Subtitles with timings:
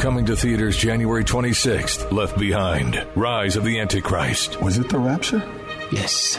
[0.00, 4.60] Coming to theaters January 26th, Left Behind, Rise of the Antichrist.
[4.60, 5.42] Was it the rapture?
[5.90, 6.38] Yes.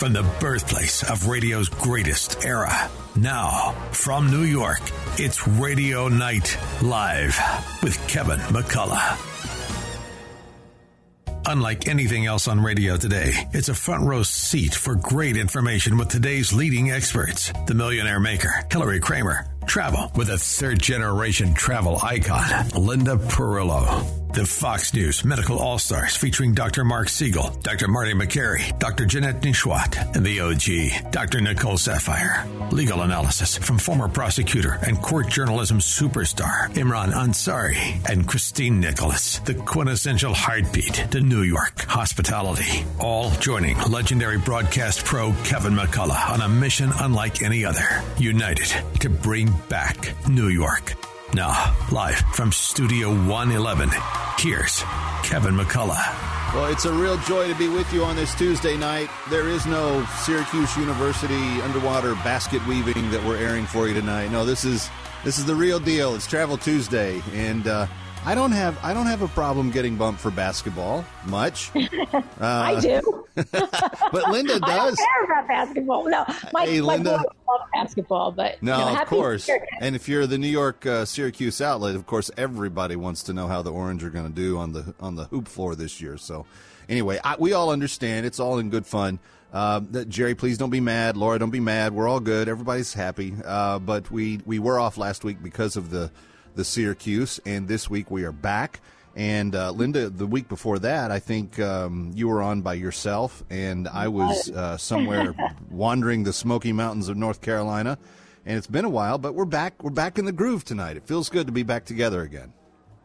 [0.00, 2.90] From the birthplace of radio's greatest era.
[3.16, 4.80] Now, from New York,
[5.18, 7.38] it's Radio Night Live
[7.82, 9.18] with Kevin McCullough.
[11.44, 16.08] Unlike anything else on radio today, it's a front row seat for great information with
[16.08, 17.52] today's leading experts.
[17.66, 24.04] The Millionaire Maker, Hillary Kramer, travel with a third generation travel icon, Linda Perillo.
[24.32, 26.84] The Fox News Medical All Stars featuring Dr.
[26.84, 27.88] Mark Siegel, Dr.
[27.88, 29.04] Marty Makary, Dr.
[29.04, 31.40] Janette Nesheiwat, and the OG, Dr.
[31.40, 32.46] Nicole Saphier.
[32.70, 39.54] Legal analysis from former prosecutor and court journalism superstar Imran Ansari and Christine Nicholas, the
[39.54, 42.84] quintessential heartbeat to New York hospitality.
[43.00, 49.10] All joining legendary broadcast pro Kevin McCullough on a mission unlike any other, united to
[49.10, 50.94] bring back New York.
[51.34, 53.90] Now, live from Studio 111,
[54.38, 54.82] here's
[55.22, 56.54] Kevin McCullough.
[56.54, 59.08] Well, it's a real joy to be with you on this Tuesday night.
[59.28, 64.32] There is no Syracuse University underwater basket weaving that we're airing for you tonight.
[64.32, 64.90] No, this is
[65.22, 66.16] this is the real deal.
[66.16, 67.86] It's Travel Tuesday, and uh,
[68.26, 71.70] I don't have I don't have a problem getting bumped for basketball much.
[71.74, 74.62] Uh, I do, but Linda does.
[74.62, 76.08] I don't care about basketball.
[76.08, 77.12] No, my, hey, my Linda.
[77.12, 79.48] love basketball, but no, you know, of course.
[79.80, 83.48] And if you're the New York uh, Syracuse outlet, of course, everybody wants to know
[83.48, 86.18] how the Orange are going to do on the on the hoop floor this year.
[86.18, 86.44] So,
[86.90, 88.26] anyway, I, we all understand.
[88.26, 89.18] It's all in good fun.
[89.52, 91.16] Uh, Jerry, please don't be mad.
[91.16, 91.92] Laura, don't be mad.
[91.94, 92.48] We're all good.
[92.48, 93.34] Everybody's happy.
[93.44, 96.10] Uh, but we we were off last week because of the
[96.54, 98.80] the Syracuse, and this week we are back.
[99.16, 103.42] And uh, Linda, the week before that, I think um, you were on by yourself,
[103.50, 105.34] and I was uh, somewhere
[105.70, 107.98] wandering the Smoky Mountains of North Carolina.
[108.46, 109.82] And it's been a while, but we're back.
[109.82, 110.96] We're back in the groove tonight.
[110.96, 112.52] It feels good to be back together again.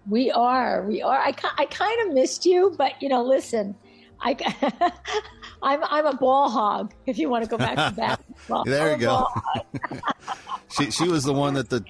[0.08, 0.84] We are.
[0.84, 1.18] We are.
[1.18, 3.76] I, I kind of missed you, but you know, listen,
[4.22, 4.38] I,
[5.62, 6.94] I'm I'm a ball hog.
[7.06, 9.28] If you want to go back to basketball, there I'm you go.
[10.70, 11.84] she she was the one that the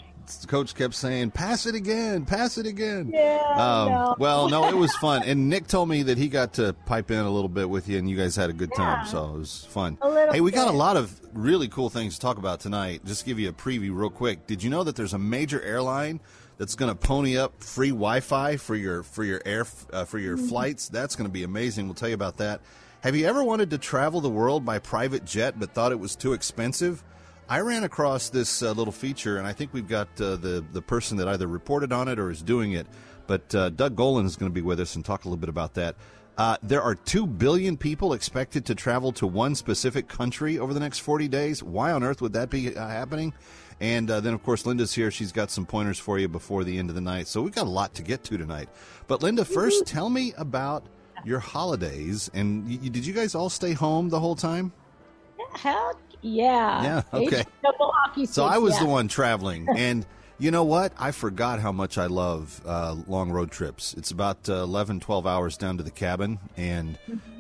[0.48, 3.40] coach kept saying, "Pass it again, pass it again." Yeah.
[3.52, 4.16] Um, no.
[4.18, 7.20] Well, no, it was fun, and Nick told me that he got to pipe in
[7.20, 9.66] a little bit with you, and you guys had a good time, so it was
[9.70, 9.98] fun.
[10.32, 10.56] hey, we bit.
[10.56, 13.04] got a lot of really cool things to talk about tonight.
[13.06, 14.48] Just give you a preview, real quick.
[14.48, 16.20] Did you know that there's a major airline
[16.58, 20.38] that's going to pony up free Wi-Fi for your for your air uh, for your
[20.38, 20.48] mm-hmm.
[20.48, 20.90] flights?
[20.90, 21.86] That's going to be amazing.
[21.86, 22.62] We'll tell you about that.
[23.02, 26.16] Have you ever wanted to travel the world by private jet but thought it was
[26.16, 27.04] too expensive?
[27.48, 30.82] I ran across this uh, little feature, and I think we've got uh, the the
[30.82, 32.88] person that either reported on it or is doing it.
[33.28, 35.50] But uh, Doug Gollan is going to be with us and talk a little bit
[35.50, 35.96] about that.
[36.38, 40.80] Uh, there are two billion people expected to travel to one specific country over the
[40.80, 41.64] next 40 days.
[41.64, 43.34] Why on earth would that be uh, happening?
[43.80, 45.12] And uh, then, of course, Linda's here.
[45.12, 47.28] She's got some pointers for you before the end of the night.
[47.28, 48.70] So we've got a lot to get to tonight.
[49.08, 50.86] But Linda, first, tell me about
[51.24, 52.30] your holidays.
[52.34, 54.74] And y- did you guys all stay home the whole time?
[55.54, 56.84] Hell yeah.
[56.84, 57.02] Yeah.
[57.14, 57.44] Okay.
[58.26, 58.80] so I was yeah.
[58.80, 60.06] the one traveling, and
[60.40, 60.92] you know what?
[60.98, 63.94] I forgot how much I love uh, long road trips.
[63.94, 66.98] It's about uh, 11, 12 hours down to the cabin, and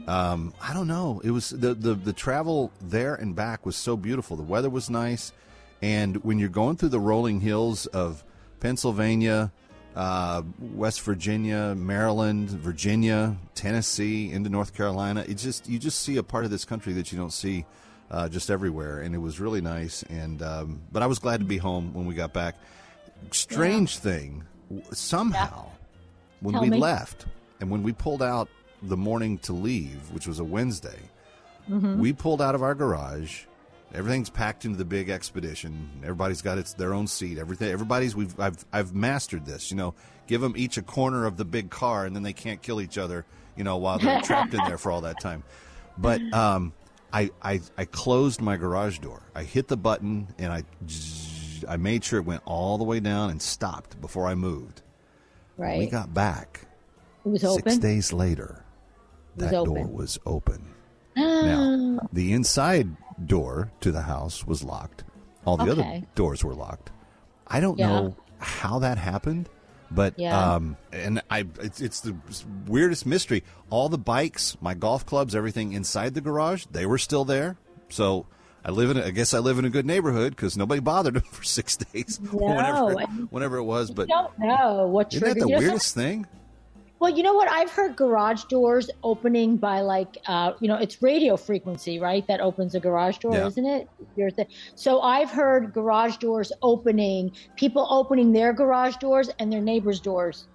[0.07, 1.19] um, I don't know.
[1.23, 4.37] It was the, the the travel there and back was so beautiful.
[4.37, 5.33] The weather was nice,
[5.81, 8.23] and when you're going through the rolling hills of
[8.59, 9.51] Pennsylvania.
[9.95, 15.23] Uh, West Virginia, Maryland, Virginia, Tennessee, into North Carolina.
[15.25, 17.65] It just you just see a part of this country that you don't see
[18.11, 20.03] uh, just everywhere, and it was really nice.
[20.03, 22.55] And um, but I was glad to be home when we got back.
[23.31, 24.01] Strange yeah.
[24.01, 24.43] thing,
[24.91, 25.71] somehow, yeah.
[26.41, 26.77] when Tell we me.
[26.77, 27.25] left
[27.59, 28.49] and when we pulled out
[28.81, 30.99] the morning to leave, which was a Wednesday,
[31.69, 31.99] mm-hmm.
[31.99, 33.45] we pulled out of our garage.
[33.93, 35.89] Everything's packed into the big expedition.
[36.03, 37.37] Everybody's got its their own seat.
[37.37, 37.71] Everything.
[37.71, 38.15] Everybody's.
[38.15, 38.37] We've.
[38.39, 38.63] I've.
[38.73, 39.71] I've mastered this.
[39.71, 39.93] You know,
[40.27, 42.97] give them each a corner of the big car, and then they can't kill each
[42.97, 43.25] other.
[43.55, 45.43] You know, while they're trapped in there for all that time.
[45.97, 46.73] But um,
[47.15, 49.23] I, I, I closed my garage door.
[49.33, 50.63] I hit the button and I,
[51.67, 54.81] I made sure it went all the way down and stopped before I moved.
[55.57, 55.77] Right.
[55.77, 56.67] When we got back.
[57.25, 57.63] It was open.
[57.71, 58.65] six days later.
[59.37, 60.73] was That door was open.
[61.15, 62.07] now, ah.
[62.11, 62.89] the inside
[63.25, 65.05] door to the house was locked.
[65.45, 66.91] All the other doors were locked.
[67.47, 67.87] I don't Yeah.
[67.87, 69.47] know how that happened,
[69.95, 70.55] But Yeah.
[70.55, 72.15] um, and I, it's, it's the
[72.67, 73.43] weirdest mystery.
[73.69, 77.57] All the bikes, my golf clubs, everything inside the garage, they were still there.
[77.89, 78.25] So
[78.63, 81.13] I live in, a, I guess I live in a good neighborhood because nobody bothered
[81.15, 82.93] them for six days, whenever,
[83.29, 83.91] whenever it was.
[83.91, 86.27] But I don't know what isn't that the you weirdest thing?
[86.99, 87.49] Well, you know what?
[87.49, 92.25] I've heard garage doors opening by like, uh, you know, it's radio frequency, right?
[92.27, 93.47] That opens a garage door, Yeah.
[93.47, 93.89] isn't it?
[94.15, 99.61] Your thi- So I've heard garage doors opening, people opening their garage doors and their
[99.61, 100.47] neighbors' doors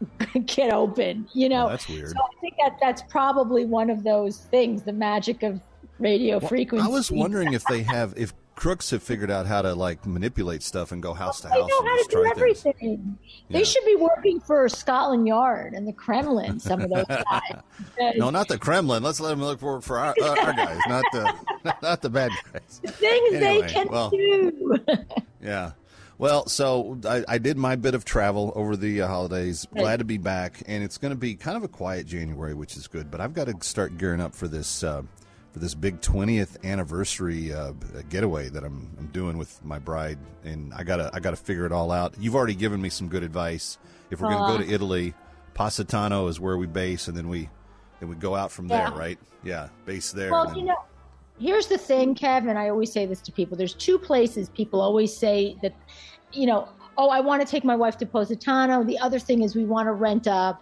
[0.46, 1.26] get open.
[1.34, 2.10] You know, Oh, that's weird.
[2.10, 5.60] So I think that that's probably one of those things, the magic of
[5.98, 6.86] radio frequency.
[6.86, 10.62] I was wondering if they have, if crooks have figured out how to like manipulate
[10.62, 11.56] stuff and go house to house.
[11.56, 12.66] They know and how to do try things.
[12.66, 13.18] everything.
[13.50, 13.64] They Yeah.
[13.64, 16.58] should be working for Scotland Yard and the Kremlin.
[16.60, 17.62] Some of those guys.
[18.16, 19.02] No, not the Kremlin.
[19.02, 21.34] Let's let them look for for our, uh, our guys, not the
[21.82, 22.80] not the bad guys.
[22.84, 24.10] things Anyway, they can well.
[24.10, 24.76] do.
[25.42, 25.72] Yeah.
[26.18, 29.68] Well, so I, I did my bit of travel over the uh, holidays.
[29.72, 32.76] Glad to be back, and it's going to be kind of a quiet January, which
[32.76, 33.08] is good.
[33.08, 35.02] But I've got to start gearing up for this uh,
[35.52, 37.72] for this big twentieth anniversary uh,
[38.08, 41.72] getaway that I'm I'm doing with my bride, and I gotta I gotta figure it
[41.72, 42.14] all out.
[42.18, 43.78] You've already given me some good advice.
[44.10, 45.12] If we're going to go to Italy,
[45.54, 47.48] Positano is where we base, and then we
[48.00, 49.18] then we go out from there, right?
[49.42, 50.30] Yeah, base there.
[50.30, 50.76] Well, then- you know,
[51.38, 52.56] here's the thing, Kevin.
[52.56, 53.56] I always say this to people.
[53.56, 55.74] There's two places people always say that,
[56.32, 58.82] you know, oh, I want to take my wife to Positano.
[58.82, 60.58] The other thing is we want to rent a.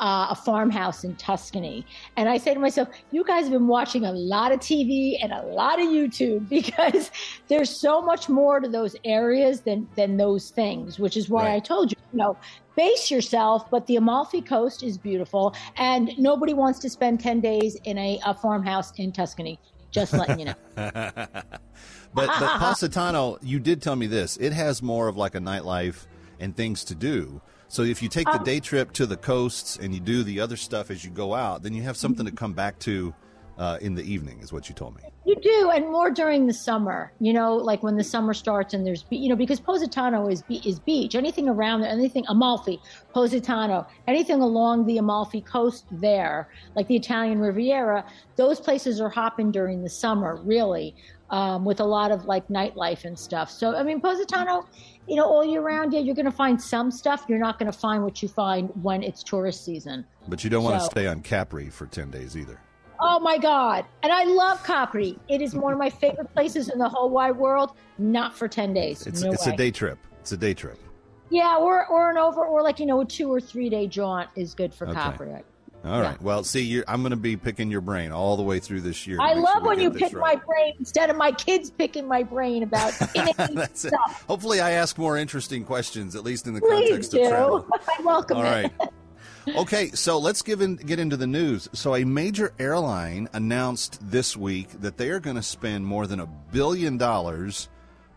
[0.00, 1.86] Uh, a farmhouse in Tuscany.
[2.16, 5.32] And I say to myself, you guys have been watching a lot of TV and
[5.32, 7.10] a lot of YouTube because
[7.48, 11.54] there's so much more to those areas than, than those things, which is why Right.
[11.56, 12.36] I told you, you know,
[12.74, 13.70] base yourself.
[13.70, 18.18] But the Amalfi Coast is beautiful and nobody wants to spend 10 days in a,
[18.26, 19.58] a farmhouse in Tuscany.
[19.92, 20.54] Just letting you know.
[22.14, 24.36] But but Positano, you did tell me this.
[24.36, 26.06] It has more of like a nightlife
[26.40, 27.40] and things to do.
[27.72, 30.58] So if you take the day trip to the coasts and you do the other
[30.58, 33.14] stuff as you go out, then you have something to come back to
[33.56, 35.02] uh, in the evening, is what you told me.
[35.24, 37.14] You do, and more during the summer.
[37.18, 40.80] You know, like when the summer starts and there's, you know, because Positano is is
[40.80, 41.14] beach.
[41.14, 42.78] Anything around there, anything Amalfi,
[43.14, 48.04] Positano, anything along the Amalfi coast there, like the Italian Riviera,
[48.36, 50.94] those places are hopping during the summer, really,
[51.32, 53.50] um, with a lot of like nightlife and stuff.
[53.50, 54.66] So, I mean, Positano,
[55.08, 57.24] you know, all year round, yeah, you're going to find some stuff.
[57.26, 60.04] You're not going to find what you find when it's tourist season.
[60.28, 62.60] But you don't want to So- stay on Capri for 10 days either.
[63.00, 63.84] Oh my God.
[64.04, 65.18] And I love Capri.
[65.28, 67.72] It is one of my favorite places in the whole wide world.
[67.98, 69.06] Not for 10 days.
[69.08, 69.54] It's, no it's way.
[69.54, 69.98] a day trip.
[70.20, 70.78] It's a day trip.
[71.30, 74.28] Yeah, or, or an over, or like, you know, a two or three day jaunt
[74.36, 74.94] is good for Okay.
[75.00, 75.42] Capri.
[75.84, 76.20] All right.
[76.22, 79.06] Well, see, you're, I'm going to be picking your brain all the way through this
[79.06, 79.18] year.
[79.20, 80.36] I love sure when you pick right.
[80.38, 83.88] my brain instead of my kids picking my brain about That's it.
[83.88, 84.24] stuff.
[84.28, 87.22] Hopefully, I ask more interesting questions, at least in the Please context do.
[87.22, 87.68] of travel.
[87.98, 88.48] I welcome All it.
[88.48, 88.72] right.
[89.56, 91.68] Okay, so let's give in, get into the news.
[91.72, 96.20] So, a major airline announced this week that they are going to spend more than
[96.20, 97.68] a billion dollars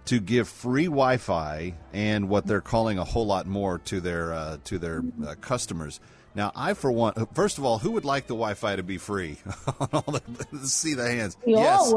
[0.06, 4.58] to give free Wi-Fi and what they're calling a whole lot more to their uh,
[4.66, 6.00] to their uh, customers.
[6.36, 9.38] Now, I for one, first of all, who would like the Wi-Fi to be free?
[9.80, 10.04] On all
[10.52, 11.38] the, see the hands.
[11.46, 11.94] Yes,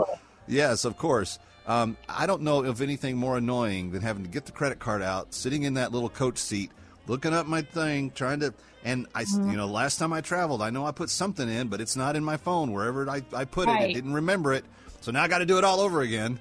[0.46, 1.38] yes, of course.
[1.66, 5.02] Um, I don't know of anything more annoying than having to get the credit card
[5.02, 6.70] out, sitting in that little coach seat,
[7.06, 8.54] looking up my thing, trying to.
[8.84, 9.50] And I, Mm-hmm.
[9.50, 12.14] you know, last time I traveled, I know I put something in, but it's not
[12.16, 12.72] in my phone.
[12.72, 13.90] Wherever I, I put it, Right.
[13.90, 14.64] it didn't remember it.
[15.00, 16.40] So now I got to do it all over again.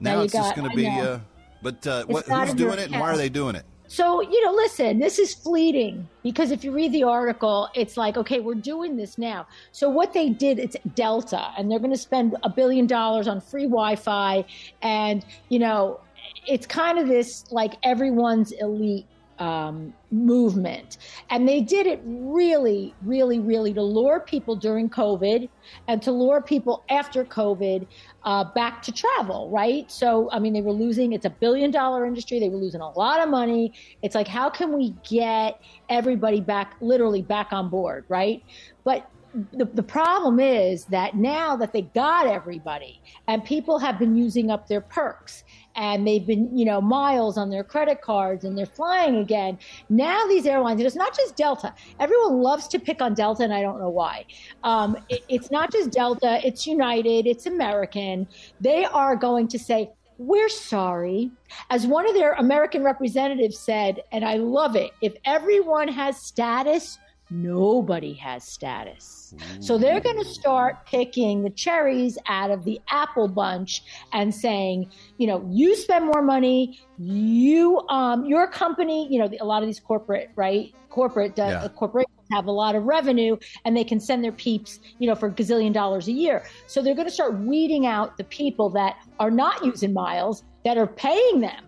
[0.00, 0.88] Now Now it's just going to be.
[0.88, 1.18] Uh,
[1.62, 3.64] but uh, what, who's doing it, and why are they doing it?
[3.88, 8.16] So, you know, listen, this is fleeting because if you read the article, it's like,
[8.16, 9.46] okay, we're doing this now.
[9.72, 13.40] So, what they did, it's Delta, and they're going to spend a billion dollars on
[13.40, 14.44] free Wi Fi.
[14.82, 16.00] And, you know,
[16.46, 19.06] it's kind of this like everyone's elite
[19.38, 20.98] um, movement.
[21.30, 25.48] And they did it really, really, really to lure people during COVID
[25.88, 27.86] and to lure people after COVID
[28.24, 29.90] uh, back to travel, right?
[29.90, 32.40] So, I mean, they were losing, it's a billion dollar industry.
[32.40, 33.72] They were losing a lot of money.
[34.02, 38.42] It's like, how can we get everybody back, literally back on board, right?
[38.84, 39.10] But
[39.52, 44.50] the, the problem is that now that they got everybody and people have been using
[44.50, 45.44] up their perks
[45.76, 49.58] and they've been, you know, miles on their credit cards and they're flying again.
[49.88, 51.74] Now these airlines, and it's not just Delta.
[52.00, 54.24] Everyone loves to pick on Delta, and I don't know why.
[54.64, 56.40] Um, it, it's not just Delta.
[56.46, 57.26] It's United.
[57.26, 58.26] It's American.
[58.60, 61.30] They are going to say, we're sorry.
[61.68, 66.98] As one of their American representatives said, and I love it, if everyone has status,
[67.30, 69.34] nobody has status.
[69.60, 74.90] So they're going to start picking the cherries out of the apple bunch and saying,
[75.18, 79.68] you know, you spend more money, you, um, your company, you know, a lot of
[79.68, 80.72] these corporate, right?
[80.88, 81.68] Corporate, uh, Yeah.
[81.76, 85.28] corporations have a lot of revenue and they can send their peeps, you know, for
[85.28, 86.44] a gazillion dollars a year.
[86.66, 90.78] So they're going to start weeding out the people that are not using miles that
[90.78, 91.62] are paying them,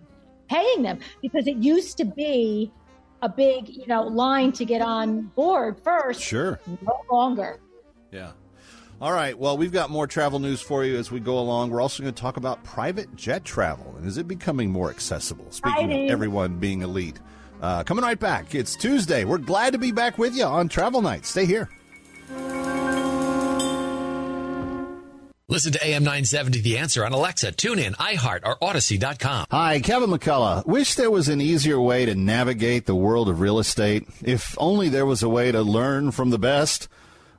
[0.49, 2.71] paying them because it used to be
[3.21, 6.21] a big, you know, line to get on board first.
[6.21, 6.59] Sure.
[6.81, 7.59] No longer.
[8.11, 8.31] Yeah.
[9.01, 9.37] All right.
[9.37, 11.69] Well, we've got more travel news for you as we go along.
[11.69, 15.51] We're also going to talk about private jet travel and is it becoming more accessible?
[15.51, 17.19] Speaking of everyone being elite.
[17.61, 18.55] Uh, coming right back.
[18.55, 19.25] It's Tuesday.
[19.25, 21.25] We're glad to be back with you on Travel Night.
[21.25, 21.69] Stay here.
[25.51, 29.47] Listen to AM 970 The Answer on Alexa, TuneIn, iHeart, or Audacy.com.
[29.49, 30.63] Hi, Kevin McCullough.
[30.67, 34.07] Wish there was an easier way to navigate the world of real estate.
[34.21, 36.87] If only there was a way to learn from the best.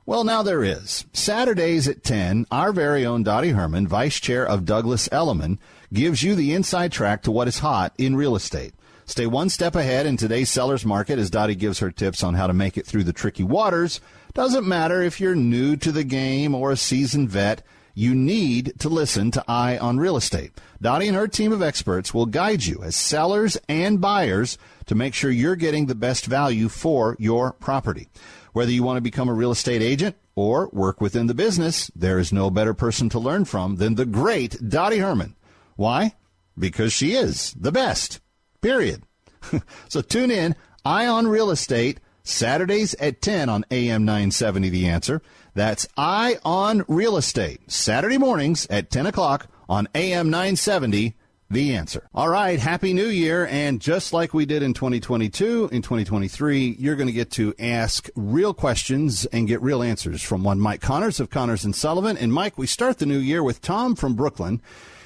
[0.05, 1.05] Well, now there is.
[1.13, 5.57] Saturdays at 10, our very own Dottie Herman, Vice Chair of Douglas Elliman,
[5.93, 8.73] gives you the inside track to what is hot in real estate.
[9.05, 12.47] Stay one step ahead in today's seller's market as Dottie gives her tips on how
[12.47, 14.01] to make it through the tricky waters.
[14.33, 17.63] Doesn't matter if you're new to the game or a seasoned vet,
[18.01, 20.53] you need to listen to Eye on Real Estate.
[20.81, 25.13] Dottie and her team of experts will guide you as sellers and buyers to make
[25.13, 28.07] sure you're getting the best value for your property.
[28.53, 32.17] Whether you want to become a real estate agent or work within the business, there
[32.17, 35.35] is no better person to learn from than the great Dottie Herman.
[35.75, 36.15] Why?
[36.57, 38.19] Because she is the best.
[38.61, 39.03] Period.
[39.89, 45.21] so tune in, Eye on Real Estate, Saturdays at 10 on AM 970 The Answer.
[45.53, 51.15] That's I on Real Estate, Saturday mornings at 10 o'clock on AM 970
[51.49, 52.07] The Answer.
[52.13, 53.47] All right, Happy New Year.
[53.47, 58.09] And just like we did in 2022, in 2023, you're going to get to ask
[58.15, 62.17] real questions and get real answers from one Mike Connors of Connors and Sullivan.
[62.17, 64.61] And Mike, we start the new year with Tom from Brooklyn.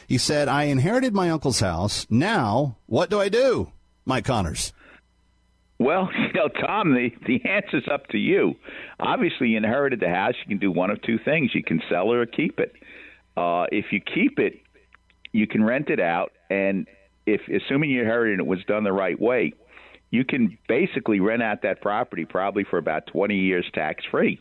[0.07, 2.05] He said, I inherited my uncle's house.
[2.09, 3.71] Now, what do I do?
[4.05, 4.71] Mike Connors.
[5.79, 8.55] Well, you know, Tom, the, the answer's up to you.
[8.99, 10.35] Obviously, you inherited the house.
[10.43, 11.51] You can do one of two things.
[11.53, 12.73] You can sell it or keep it.
[13.35, 14.61] Uh, if you keep it,
[15.31, 16.31] you can rent it out.
[16.49, 16.87] And
[17.25, 19.53] if, assuming you inherited it, was done the right way,
[20.11, 24.39] you can basically rent out that property probably for about 20 years tax free.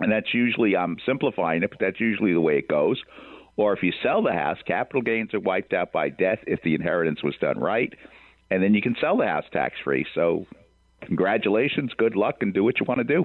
[0.00, 3.02] And that's usually, I'm simplifying it, but that's usually the way it goes.
[3.56, 6.74] Or if you sell the house, capital gains are wiped out by death if the
[6.74, 7.92] inheritance was done right
[8.50, 10.06] and then you can sell the house tax free.
[10.14, 10.46] So,
[11.02, 13.24] congratulations, good luck, and do what you want to do.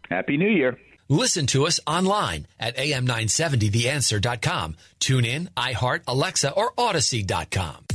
[0.09, 0.77] Happy New Year.
[1.11, 4.75] Listen to us online at am970theanswer.com.
[4.99, 7.85] Tune in, iHeart, Alexa, or Audacy.com.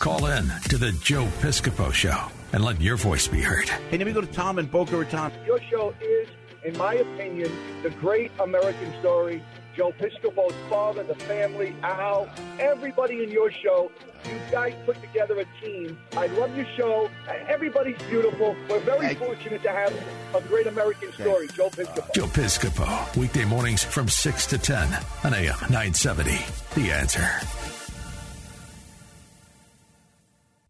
[0.00, 2.20] Call in to the Joe Piscopo Show
[2.52, 3.68] and let your voice be heard.
[3.68, 5.30] Hey, let me go to Tom and Boca Raton.
[5.46, 6.28] Your show is,
[6.64, 7.52] in my opinion,
[7.84, 9.40] the great American story.
[9.76, 13.90] Joe Piscopo's father, the family, Al, everybody in your show.
[14.26, 15.98] You guys put together a team.
[16.16, 17.10] I love your show.
[17.48, 18.54] Everybody's beautiful.
[18.68, 19.92] We're very fortunate to have
[20.34, 22.14] a great American story, Joe Piscopo.
[22.14, 24.88] Joe Piscopo, weekday mornings from 6 to 10
[25.24, 26.38] on AM 970.
[26.74, 27.28] The answer.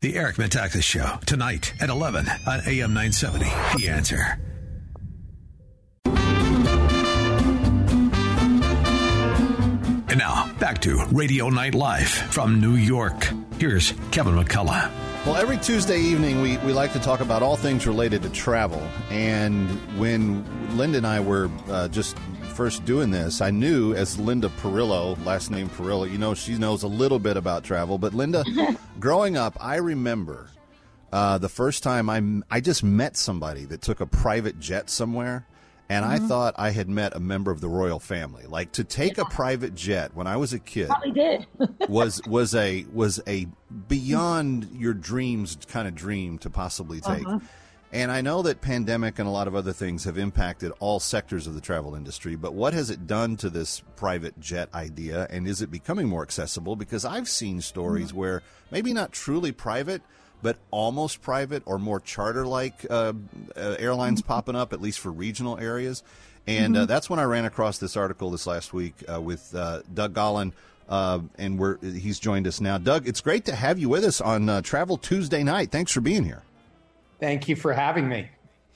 [0.00, 3.44] The Eric Metaxas Show, tonight at 11 on AM 970.
[3.78, 4.38] The answer.
[10.12, 13.30] And now, back to Radio Night Live from New York.
[13.58, 14.90] Here's Kevin McCullough.
[15.24, 18.86] Well, every Tuesday evening, we, we like to talk about all things related to travel.
[19.08, 20.44] And when
[20.76, 22.18] Linda and I were uh, just
[22.52, 26.82] first doing this, I knew as Linda Perillo, last name Perillo, you know, she knows
[26.82, 27.96] a little bit about travel.
[27.96, 28.44] But Linda,
[29.00, 30.50] growing up, I remember
[31.10, 32.22] uh, the first time I,
[32.54, 35.46] I just met somebody that took a private jet somewhere.
[35.88, 36.24] And mm-hmm.
[36.24, 38.46] I thought I had met a member of the royal family.
[38.46, 39.24] Like to take yeah.
[39.26, 41.46] a private jet when I was a kid Probably did.
[41.88, 43.46] was was a was a
[43.88, 47.26] beyond your dreams kind of dream to possibly take.
[47.26, 47.40] Uh-huh.
[47.94, 51.46] And I know that pandemic and a lot of other things have impacted all sectors
[51.46, 55.46] of the travel industry, but what has it done to this private jet idea and
[55.46, 58.18] is it becoming more accessible because I've seen stories mm-hmm.
[58.18, 60.00] where maybe not truly private
[60.42, 63.12] but almost private or more charter like uh,
[63.56, 64.28] uh, airlines mm-hmm.
[64.28, 66.02] popping up, at least for regional areas.
[66.46, 66.82] And uh, mm-hmm.
[66.82, 70.14] uh, that's when I ran across this article this last week uh, with uh, Doug
[70.14, 70.52] Gollan.
[70.88, 72.78] and we're, he's joined us now.
[72.78, 75.70] Doug, it's great to have you with us on Travel Tuesday night.
[75.70, 76.42] Thanks for being here.
[77.20, 78.28] Thank you for having me.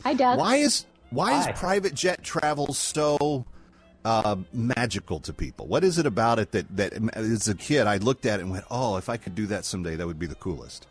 [0.04, 0.38] Hi, Doug.
[0.38, 1.50] Why is why Hi.
[1.50, 3.44] is private jet travel so
[4.04, 5.66] uh, magical to people?
[5.66, 8.52] What is it about it that that as a kid I looked at it and
[8.52, 10.86] went, "Oh, if I could do that someday, that would be the coolest."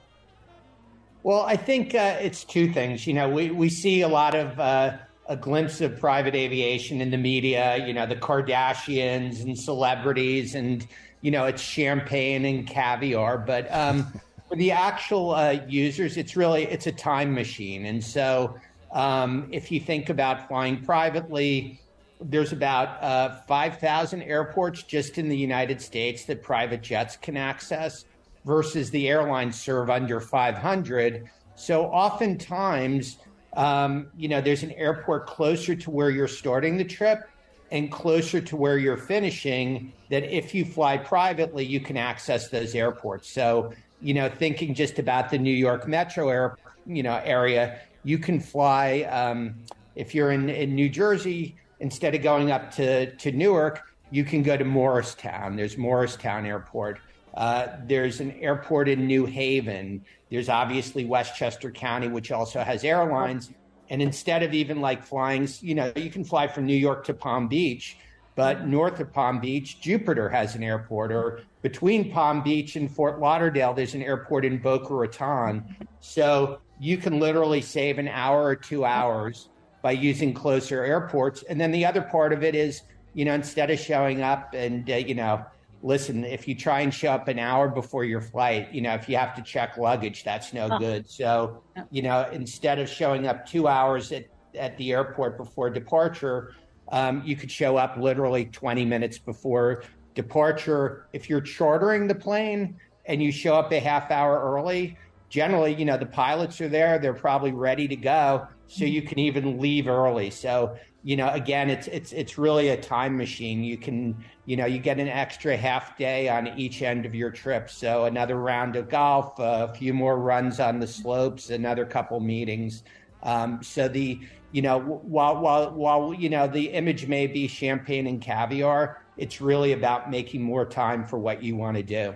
[1.26, 3.08] Well, I think uh, it's two things.
[3.08, 7.10] You know, we, we see a lot of uh, a glimpse of private aviation in
[7.10, 10.86] the media, you know, the Kardashians and celebrities, and,
[11.22, 13.40] you know, it's champagne and caviar.
[13.40, 14.06] But um,
[14.48, 17.88] for the actual uh, users, it's really it's a time machine.
[17.88, 18.56] And so
[18.92, 21.82] um, if you think about flying privately,
[22.22, 28.06] there's about uh, 5,000 airports just in the United States that private jets can access
[28.46, 31.30] versus the airlines serve under 500.
[31.56, 33.18] So oftentimes,
[33.58, 37.28] um, you know, there's an airport closer to where you're starting the trip
[37.72, 42.76] and closer to where you're finishing that if you fly privately, you can access those
[42.76, 43.30] airports.
[43.30, 48.20] So, you know, thinking just about the New York metro air, you know, area, you
[48.20, 49.56] can fly um,
[49.96, 54.44] if you're in, in New Jersey, instead of going up to, to Newark, you can
[54.44, 55.56] go to Morristown.
[55.56, 57.00] There's Morristown Airport.
[57.36, 60.04] Uh, there's an airport in New Haven.
[60.30, 63.52] There's obviously Westchester County, which also has airlines.
[63.90, 67.14] And instead of even like flying, you know, you can fly from New York to
[67.14, 67.98] Palm Beach,
[68.36, 73.20] but north of Palm Beach, Jupiter has an airport, or between Palm Beach and Fort
[73.20, 75.64] Lauderdale, there's an airport in Boca Raton.
[76.02, 79.50] So you can literally save an hour or two hours
[79.82, 81.44] by using closer airports.
[81.44, 82.82] And then the other part of it is,
[83.14, 85.46] you know, instead of showing up and, uh, you know,
[85.86, 89.08] listen, if you try and show up an hour before your flight, you know, if
[89.08, 90.80] you have to check luggage, that's no huh.
[90.80, 91.08] good.
[91.08, 94.26] So, you know, instead of showing up two hours at,
[94.58, 96.56] at the airport before departure,
[96.92, 99.84] um, you could show up literally 20 minutes before
[100.16, 101.08] departure.
[101.14, 104.98] If you're chartering the plane and you show up a half hour early,
[105.30, 108.48] generally, you know, the pilots are there, they're probably ready to go.
[108.66, 110.32] So you can even leave early.
[110.32, 113.64] So, you know, again, it's it's it's really a time machine.
[113.64, 117.30] You can you know, you get an extra half day on each end of your
[117.30, 117.70] trip.
[117.70, 122.82] So another round of golf, a few more runs on the slopes, another couple meetings.
[123.22, 124.20] Um, so the,
[124.52, 129.40] you know, while while while you know the image may be champagne and caviar, it's
[129.40, 132.16] really about making more time for what you want to do.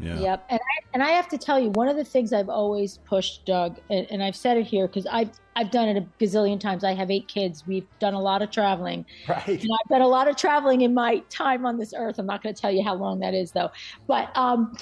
[0.00, 0.18] Yeah.
[0.18, 0.46] Yep.
[0.48, 3.44] And I, and I have to tell you, one of the things I've always pushed,
[3.44, 6.84] Doug, and, and I've said it here because I've I've done it a gazillion times.
[6.84, 7.66] I have eight kids.
[7.66, 9.04] We've done a lot of traveling.
[9.28, 9.46] Right.
[9.46, 12.18] And I've done a lot of traveling in my time on this earth.
[12.18, 13.70] I'm not going to tell you how long that is, though.
[14.06, 14.74] But um,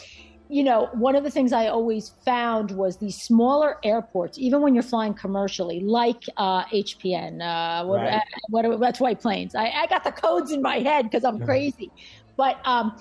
[0.48, 4.74] you know, one of the things I always found was these smaller airports, even when
[4.74, 8.14] you're flying commercially, like uh, HPN, uh, what, right.
[8.14, 9.54] uh, what, that's White Plains.
[9.54, 11.90] I, I, got the codes in my head because I'm crazy,
[12.36, 12.96] but um,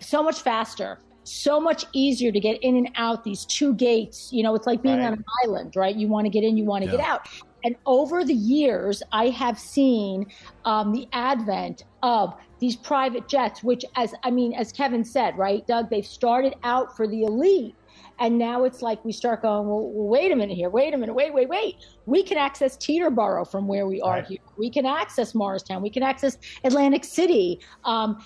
[0.00, 4.32] so much faster so much easier to get in and out these two gates.
[4.32, 5.06] You know, it's like being right.
[5.06, 5.94] on an island, right?
[5.94, 6.96] You want to get in, you want to yeah.
[6.98, 7.28] get out.
[7.64, 10.26] And over the years, I have seen
[10.66, 15.66] um, the advent of these private jets, which, as I mean, as Kevin said, right,
[15.66, 17.74] Doug, they've started out for the elite.
[18.20, 21.14] And now it's like we start going, well, wait a minute here, wait a minute,
[21.14, 21.76] wait, wait, wait.
[22.06, 24.26] We can access Teterboro from where we are right.
[24.26, 24.38] here.
[24.56, 25.82] We can access Morristown.
[25.82, 27.60] We can access Atlantic City.
[27.84, 28.24] Um,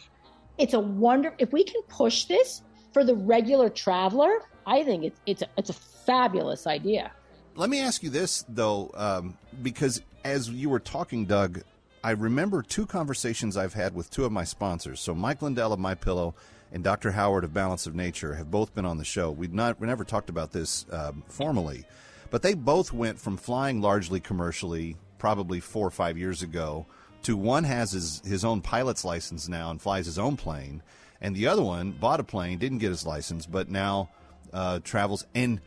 [0.59, 5.21] it's a wonder if we can push this for the regular traveler, I think it's
[5.27, 7.13] it's a, it's a fabulous idea.
[7.57, 11.63] Let me ask you this though, um, because as you were talking, Doug,
[12.05, 15.01] I remember two conversations I've had with two of my sponsors.
[15.01, 16.35] So Mike Lindell of My Pillow
[16.73, 17.13] and Dr.
[17.13, 19.31] Howard of Balance of Nature have both been on the show.
[19.31, 21.85] We've not we never talked about this um, formally,
[22.31, 26.87] but they both went from flying largely commercially, probably four or five years ago,
[27.23, 30.83] to one has his his own pilot's license now and flies his own plane
[31.21, 34.09] and the other one bought a plane, didn't get his license, but now
[34.53, 35.27] uh, travels.
[35.35, 35.61] And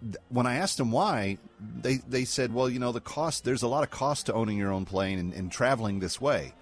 [0.00, 1.36] th- when I asked them why,
[1.82, 3.44] they they said, well, you know, the cost.
[3.44, 6.54] There's a lot of cost to owning your own plane and, and traveling this way.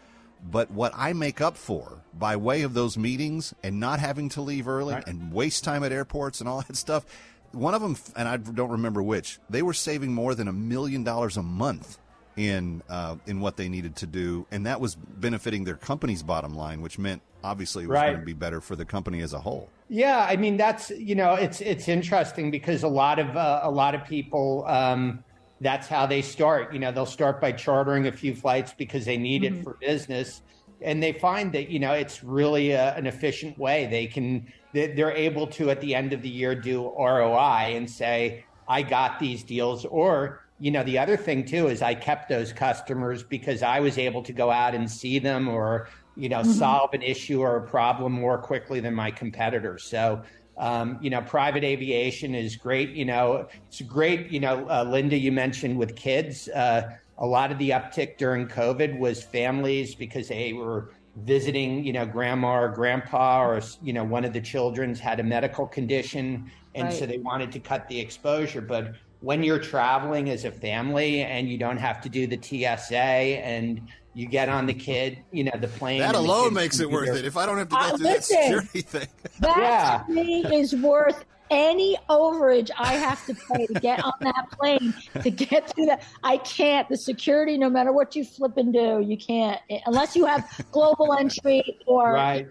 [0.49, 4.43] But what I make up for by way of those meetings and not having to
[4.43, 5.07] leave early Right.
[5.07, 7.07] and waste time at airports and all that stuff,
[7.53, 11.05] one of them, and I don't remember which, they were saving more than a million
[11.05, 11.99] dollars a month
[12.37, 16.55] in uh, in what they needed to do, and that was benefiting their company's bottom
[16.55, 18.07] line, which meant obviously it was Right.
[18.09, 19.69] going to be better for the company as a whole.
[19.89, 23.71] Yeah, I mean that's you know it's it's interesting because a lot of uh, a
[23.71, 25.25] lot of people um,
[25.61, 26.73] that's how they start.
[26.75, 30.43] You know, they'll start by chartering a few flights because they need it for business,
[30.83, 33.87] and they find that you know it's really a, an efficient way.
[33.87, 38.45] They can they're able to at the end of the year do ROI and say
[38.69, 40.43] I got these deals or.
[40.59, 44.23] You know, the other thing too is I kept those customers because I was able
[44.23, 48.13] to go out and see them or, you know, solve an issue or a problem
[48.13, 49.85] more quickly than my competitors.
[49.85, 50.23] So,
[50.57, 52.91] um, you know, private aviation is great.
[52.91, 54.31] You know, it's great.
[54.31, 58.47] You know, uh, Linda, you mentioned with kids, uh, a lot of the uptick during
[58.47, 64.05] COVID was families because they were visiting, you know, grandma or grandpa or, you know,
[64.05, 66.51] one of the children's had a medical condition.
[66.75, 68.61] And so they wanted to cut the exposure.
[68.61, 68.95] But
[69.27, 73.81] when you're traveling as a family and you don't have to do the TSA and
[74.15, 75.99] you get on the kid, you know, the plane.
[75.99, 77.25] That alone makes can it worth it.
[77.25, 78.37] If I don't have to Uh, go through that listen.
[78.43, 79.09] security thing.
[79.41, 80.03] That Yeah.
[80.07, 84.95] to me is worth any overage I have to pay to get on that plane
[85.21, 86.05] to get through that.
[86.23, 86.89] I can't.
[86.89, 91.15] The security, no matter what you flip and do, you can't unless you have global
[91.15, 92.47] entry or Right.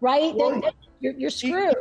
[0.00, 0.34] right.
[0.34, 1.76] Well, Then- then you're, you're screwed.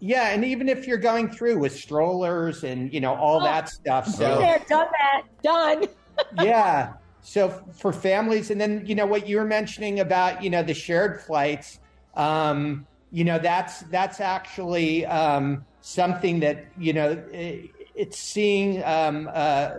[0.00, 3.68] Yeah, and even if you're going through with strollers and you know all Oh, that
[3.68, 5.88] stuff, so there, done that, done.
[6.38, 6.92] yeah.
[7.20, 10.62] So f- for families, and then you know what you were mentioning about you know
[10.62, 11.78] the shared flights,
[12.14, 19.28] um, you know that's that's actually um, something that you know i- it's seeing um,
[19.34, 19.70] uh,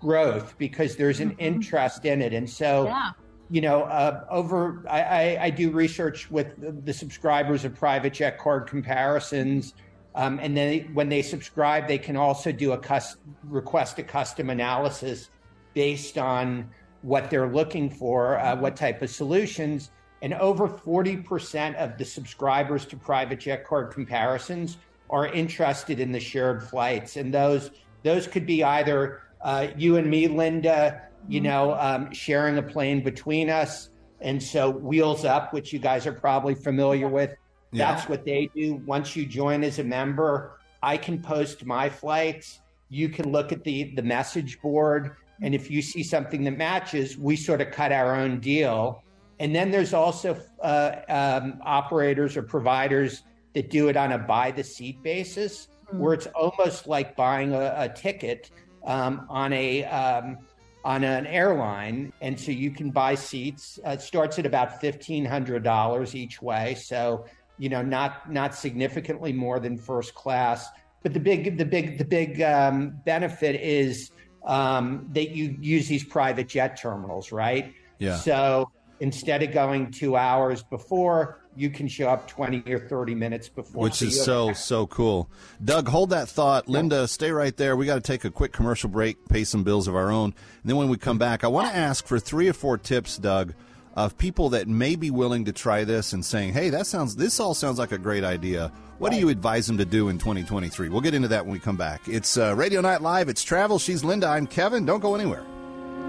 [0.00, 3.10] growth because there's an interest in it, and so Yeah.
[3.50, 8.38] You know, uh, over I, I, I do research with the, subscribers of private jet
[8.38, 9.74] card comparisons,
[10.14, 13.02] um, and then when they subscribe, they can also do a
[13.44, 15.30] request a custom analysis
[15.74, 16.68] based on
[17.02, 19.90] what they're looking for, uh, what type of solutions.
[20.22, 24.76] And over 40% of the subscribers to private jet card comparisons
[25.08, 27.16] are interested in the shared flights.
[27.16, 27.70] And those
[28.02, 33.02] those could be either uh, you and me, Linda, you know, um, sharing a plane
[33.02, 33.90] between us.
[34.20, 37.34] And so Wheels Up, which you guys are probably familiar with,
[37.72, 37.92] Yeah.
[37.92, 38.82] that's what they do.
[38.86, 42.60] Once you join as a member, I can post my flights.
[42.88, 47.16] You can look at the the message board, and if you see something that matches,
[47.16, 49.02] we sort of cut our own deal.
[49.38, 53.22] And then there's also uh, um, operators or providers
[53.54, 57.74] that do it on a by the seat basis, where it's almost like buying a,
[57.78, 58.50] a ticket
[58.84, 60.38] um, on a um,
[60.84, 63.78] on an airline, and so you can buy seats.
[63.86, 67.26] Uh, it starts at about fifteen hundred dollars each way, so
[67.58, 70.68] you know not not significantly more than first class.
[71.02, 74.10] But the big the big the big um, benefit is
[74.44, 77.74] um, that you use these private jet terminals, right?
[77.98, 78.16] Yeah.
[78.16, 83.48] So instead of going two hours before, you can show up twenty or thirty minutes
[83.48, 85.28] before, Which is so so cool.
[85.62, 86.68] Doug, hold that thought.
[86.68, 87.76] Linda, stay right there.
[87.76, 90.70] We got to take a quick commercial break, pay some bills of our own, and
[90.70, 93.54] then when we come back, I want to ask for three or four tips, Doug,
[93.96, 97.40] of people that may be willing to try this and saying, "Hey, that sounds this
[97.40, 100.90] all sounds like a great idea." What do you advise them to do in 2023?
[100.90, 102.02] We'll get into that when we come back.
[102.06, 103.30] It's uh, Radio Night Live.
[103.30, 103.78] It's travel.
[103.78, 104.28] She's Linda.
[104.28, 104.84] I'm Kevin.
[104.84, 105.42] Don't go anywhere.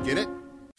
[0.04, 0.28] Get it?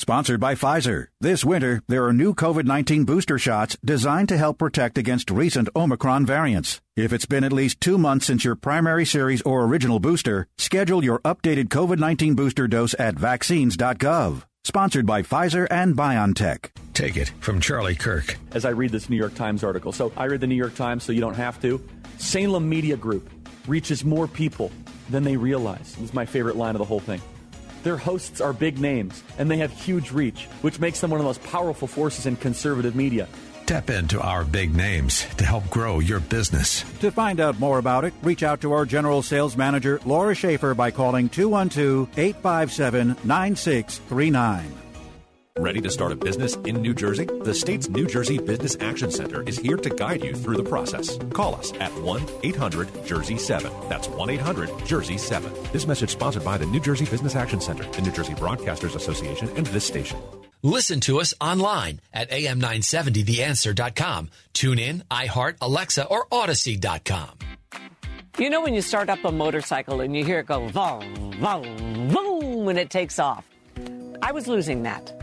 [0.02, 1.06] Sponsored by Pfizer.
[1.20, 5.68] This winter, there are new COVID 19 booster shots designed to help protect against recent
[5.76, 6.80] Omicron variants.
[6.96, 11.04] If it's been at least two months since your primary series or original booster, schedule
[11.04, 14.42] your updated COVID 19 booster dose at vaccines.gov.
[14.64, 16.70] Sponsored by Pfizer and BioNTech.
[16.94, 18.36] Take it from Charlie Kirk.
[18.54, 19.92] as I read this New York Times article.
[19.92, 21.80] So I read the New York Times so you don't have to.
[22.18, 23.30] Salem Media Group
[23.68, 24.72] reaches more people
[25.10, 25.94] than they realize.
[25.94, 27.20] This is my favorite line of the whole thing.
[27.82, 31.24] Their hosts are big names, and they have huge reach, which makes them one of
[31.24, 33.28] the most powerful forces in conservative media.
[33.66, 36.82] Tap into our big names to help grow your business.
[37.00, 40.74] To find out more about it, reach out to our General Sales Manager, Laura Schaefer,
[40.74, 44.81] by calling 212 857 9639.
[45.58, 47.26] Ready to start a business in New Jersey?
[47.26, 51.18] The state's New Jersey Business Action Center is here to guide you through the process.
[51.34, 53.70] Call us at 1 800 Jersey 7.
[53.86, 55.52] That's 1 800 Jersey 7.
[55.70, 59.50] This message sponsored by the New Jersey Business Action Center, the New Jersey Broadcasters Association,
[59.50, 60.18] and this station.
[60.62, 64.30] Listen to us online at am970theanswer.com.
[64.54, 67.28] Tune in, iHeart, Alexa, or Audacy.com.
[68.38, 72.08] You know when you start up a motorcycle and you hear it go boom, boom,
[72.08, 73.46] boom when it takes off?
[74.22, 75.21] I was losing that.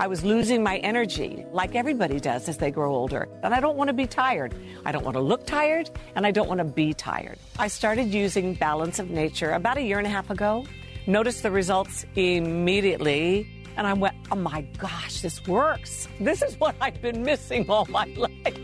[0.00, 3.28] I was losing my energy like everybody does as they grow older.
[3.44, 4.52] And I don't want to be tired.
[4.84, 7.38] I don't want to look tired and I don't want to be tired.
[7.60, 10.66] I started using Balance of Nature about a year and a half ago.
[11.06, 13.48] Noticed the results immediately.
[13.76, 16.08] And I went, oh my gosh, this works.
[16.18, 18.58] This is what I've been missing all my life.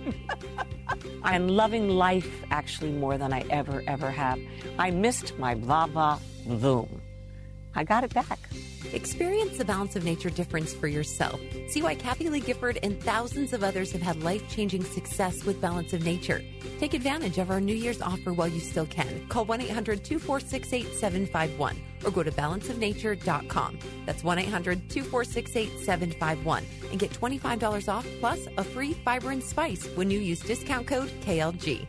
[1.23, 4.40] I'm loving life actually more than I ever, ever have.
[4.81, 6.88] I missed my va va voom.
[7.77, 8.38] I got it back.
[8.92, 11.40] Experience the balance of nature difference for yourself.
[11.68, 15.61] See why Kathie Lee Gifford and thousands of others have had life changing success with
[15.61, 16.42] balance of nature.
[16.81, 19.26] Take advantage of our New Year's offer while you still can.
[19.29, 23.79] Call 1 800 246 8751 or go to balanceofnature.com.
[24.07, 29.87] That's 1 800 246 8751 and get $25 off plus a free fiber and spice
[29.94, 31.87] when you use discount code KLG.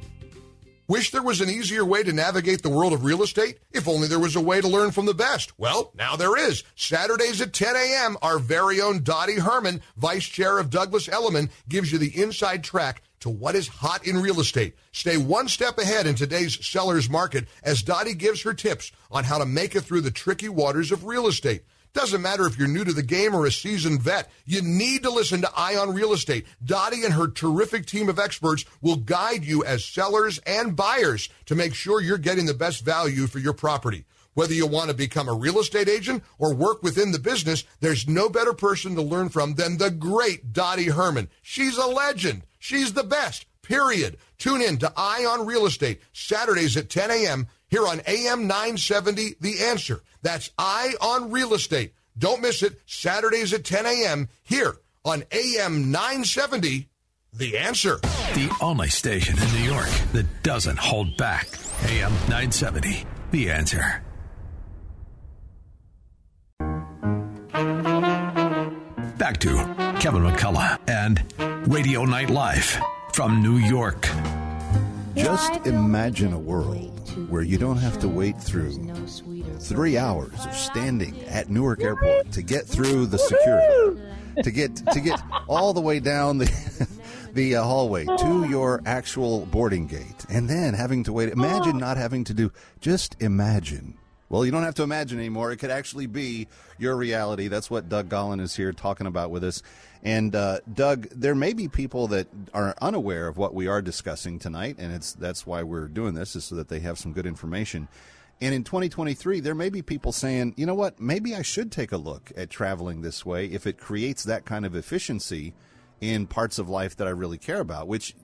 [0.91, 3.59] Wish there was an easier way to navigate the world of real estate?
[3.71, 5.57] If only there was a way to learn from the best.
[5.57, 6.65] Well, now there is.
[6.75, 11.93] Saturdays at 10 a.m., our very own Dottie Herman, Vice Chair of Douglas Elliman, gives
[11.93, 14.75] you the inside track to what is hot in real estate.
[14.91, 19.37] Stay one step ahead in today's seller's market as Dottie gives her tips on how
[19.37, 21.63] to make it through the tricky waters of real estate.
[21.93, 25.09] Doesn't matter if you're new to the game or a seasoned vet, you need to
[25.09, 26.45] listen to Eye on Real Estate.
[26.63, 31.55] Dottie and her terrific team of experts will guide you as sellers and buyers to
[31.55, 34.05] make sure you're getting the best value for your property.
[34.33, 38.07] Whether you want to become a real estate agent or work within the business, there's
[38.07, 41.29] no better person to learn from than the great Dottie Herman.
[41.41, 42.43] She's a legend.
[42.57, 44.17] She's the best, period.
[44.37, 47.47] Tune in to Eye on Real Estate, Saturdays at 10 a.m.
[47.71, 50.01] here on AM 970, The Answer.
[50.21, 51.93] That's I on Real Estate.
[52.17, 52.79] Don't miss it.
[52.85, 54.29] Saturdays at 10 a.m.
[54.43, 56.89] here on AM 970.
[57.33, 57.97] The answer.
[58.33, 61.47] The only station in New York that doesn't hold back.
[61.85, 63.05] AM 970.
[63.31, 64.03] The answer.
[69.17, 69.49] Back to
[70.01, 71.23] Kevin McCullough and
[71.71, 72.77] Radio Night Live
[73.13, 74.09] from New York.
[75.15, 78.71] Just imagine a world where you don't have to wait through
[79.59, 84.01] three hours of standing at Newark Airport to get through the security,
[84.43, 86.87] to get to get all the way down the
[87.33, 91.29] the uh, hallway to your actual boarding gate, and then having to wait.
[91.29, 92.51] Imagine not having to do.
[92.79, 93.97] Just imagine.
[94.31, 95.51] Well, you don't have to imagine anymore.
[95.51, 97.49] It could actually be your reality.
[97.49, 99.61] That's what Doug Gollan is here talking about with us.
[100.03, 104.39] And uh, Doug, there may be people that are unaware of what we are discussing
[104.39, 107.25] tonight, and it's that's why we're doing this is so that they have some good
[107.25, 107.89] information.
[108.39, 111.91] And in 2023, there may be people saying, you know what, maybe I should take
[111.91, 115.53] a look at traveling this way if it creates that kind of efficiency
[115.99, 118.15] in parts of life that I really care about, which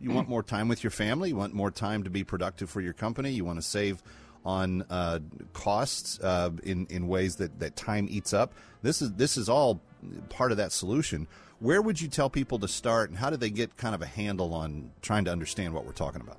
[0.00, 2.80] you want more time with your family, you want more time to be productive for
[2.80, 4.04] your company, you want to save
[4.44, 5.18] on uh,
[5.52, 8.52] costs uh, in in ways that, that time eats up.
[8.82, 9.80] This is this is all
[10.28, 11.26] part of that solution.
[11.60, 14.06] Where would you tell people to start, and how do they get kind of a
[14.06, 16.38] handle on trying to understand what we're talking about?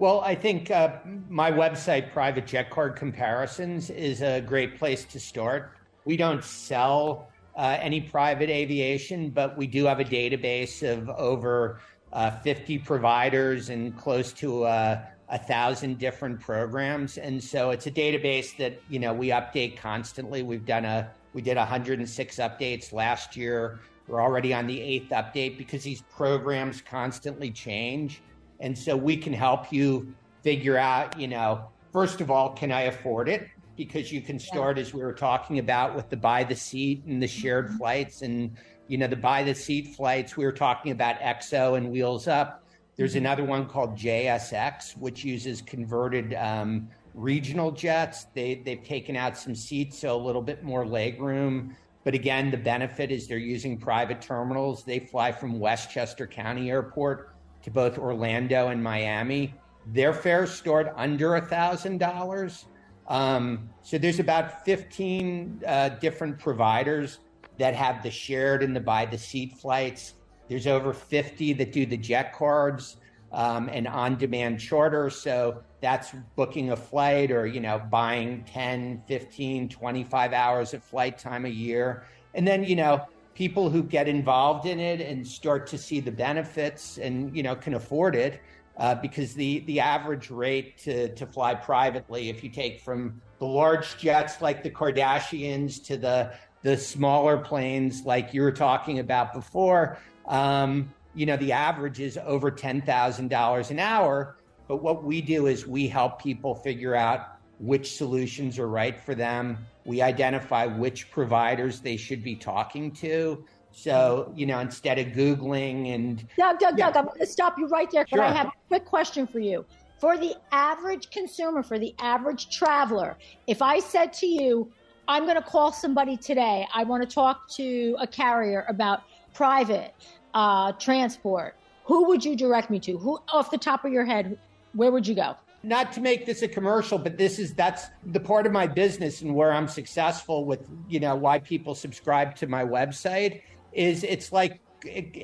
[0.00, 0.96] Well, I think uh,
[1.28, 5.72] my website, Private Jet Card Comparisons, is a great place to start.
[6.04, 11.80] We don't sell uh, any private aviation, but we do have a database of over
[12.12, 17.18] uh, 50 providers and close to uh, a thousand different programs.
[17.18, 20.42] And so it's a database that, you know, we update constantly.
[20.42, 23.80] We've done a, we did 106 updates last year.
[24.06, 28.22] We're already on the eighth update because these programs constantly change.
[28.60, 32.82] And so we can help you figure out, you know, first of all, can I
[32.82, 33.48] afford it?
[33.76, 37.22] Because you can start, as we were talking about, with the buy the seat and
[37.22, 37.76] the shared mm-hmm.
[37.76, 38.22] flights.
[38.22, 38.56] And,
[38.88, 42.64] you know, the buy the seat flights, we were talking about XO and Wheels Up.
[42.98, 48.24] There's another one called JSX, which uses converted um, regional jets.
[48.34, 51.76] They, they've taken out some seats, so a little bit more leg room.
[52.02, 54.82] But again, the benefit is they're using private terminals.
[54.82, 59.54] They fly from Westchester County Airport to both Orlando and Miami.
[59.86, 62.66] Their fares start under a thousand dollars.
[63.06, 67.20] Um, so there's about 15 uh, different providers
[67.58, 70.14] that have the shared and the buy the seat flights.
[70.48, 72.96] There's over 50 that do the jet cards
[73.32, 75.10] um, and on demand charter.
[75.10, 81.18] So that's booking a flight or, you know, buying 10, 15, 25 hours of flight
[81.18, 82.04] time a year.
[82.34, 86.10] And then, you know, people who get involved in it and start to see the
[86.10, 88.40] benefits and, you know, can afford it.
[88.76, 93.44] Uh, because the, the average rate to, to fly privately, if you take from the
[93.44, 96.32] large jets like the Kardashians to the
[96.62, 102.18] the smaller planes like you were talking about before, um, you know, the average is
[102.24, 104.36] over $10,000 an hour.
[104.68, 109.14] But what we do is we help people figure out which solutions are right for
[109.14, 109.58] them.
[109.84, 113.44] We identify which providers they should be talking to.
[113.72, 116.24] So, you know, instead of Googling and.
[116.36, 116.86] Doug, Doug, yeah.
[116.86, 118.06] Doug, I'm going to stop you right there.
[118.06, 118.18] Sure.
[118.18, 119.64] But I have a quick question for you.
[119.98, 124.70] For the average consumer, for the average traveler, if I said to you,
[125.08, 129.94] I'm going to call somebody today, I want to talk to a carrier about private
[130.34, 132.98] uh, transport, who would you direct me to?
[132.98, 134.38] Who, off the top of your head,
[134.74, 135.36] where would you go?
[135.62, 139.22] not to make this a commercial, but this is that's the part of my business
[139.22, 144.32] and where I'm successful with, you know, why people subscribe to my website is it's
[144.32, 144.60] like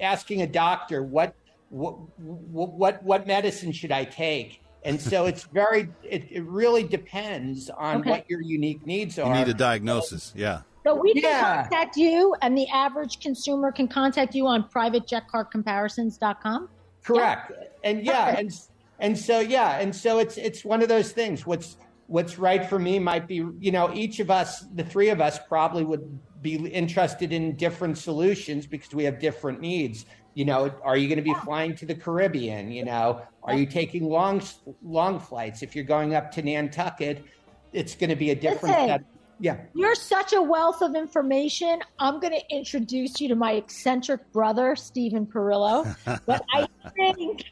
[0.01, 1.35] asking a doctor what
[1.71, 4.61] what what what medicine should I take?
[4.85, 8.11] And so it's very it, it really depends on okay.
[8.11, 9.33] what your unique needs are.
[9.33, 10.63] You need a diagnosis, yeah.
[10.85, 16.69] So we can contact you, and the average consumer can contact you on privatejetcardcomparisons.com.
[17.03, 17.51] Correct.
[17.51, 17.65] Yeah.
[17.85, 18.41] And yeah, Perfect.
[18.41, 18.53] and
[18.99, 22.79] and so yeah and so it's it's one of those things what's what's right for
[22.79, 26.55] me might be you know each of us the three of us probably would be
[26.69, 31.23] interested in different solutions because we have different needs you know are you going to
[31.23, 34.43] be flying to the caribbean you know are you taking long
[34.83, 37.25] long flights if you're going up to nantucket
[37.73, 39.05] it's going to be a different Listen,
[39.41, 44.21] yeah you're such a wealth of information i'm going to introduce you to my eccentric
[44.33, 45.85] brother stephen perillo
[46.27, 46.67] but i
[46.97, 47.45] think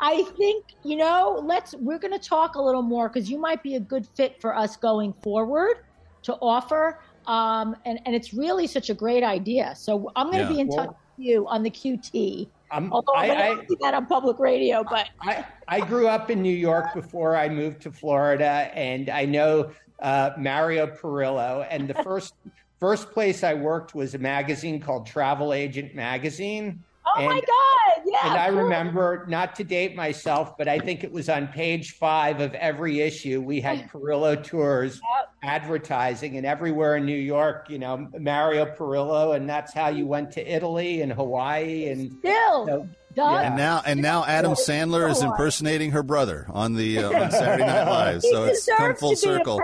[0.00, 3.62] I think, you know, let's, we're going to talk a little more because you might
[3.62, 5.84] be a good fit for us going forward
[6.22, 7.00] to offer.
[7.26, 9.74] Um, and, and it's really such a great idea.
[9.76, 10.56] So I'm going to yeah.
[10.56, 12.48] be in well, touch with you on the QT.
[12.72, 16.30] Um, Although I, I don't see that on public radio, but I, I grew up
[16.30, 21.66] in New York before I moved to Florida, and I know uh, Mario Perillo.
[21.70, 22.34] And the first
[22.80, 26.82] first place I worked was a magazine called Travel Agent Magazine.
[27.06, 28.02] Oh and, my God!
[28.06, 28.30] Yeah.
[28.30, 32.40] And I remember, not to date myself, but I think it was on page five
[32.40, 33.40] of every issue.
[33.40, 35.32] We had Perillo tours yep.
[35.42, 40.30] advertising, and everywhere in New York, you know, Mario Perillo, and that's how you went
[40.32, 42.66] to Italy and Hawaii and still.
[42.66, 43.40] So, yeah.
[43.40, 47.66] And now, and now, Adam Sandler is impersonating her brother on the uh, on Saturday
[47.66, 48.22] Night Live.
[48.22, 49.60] So it's come full circle.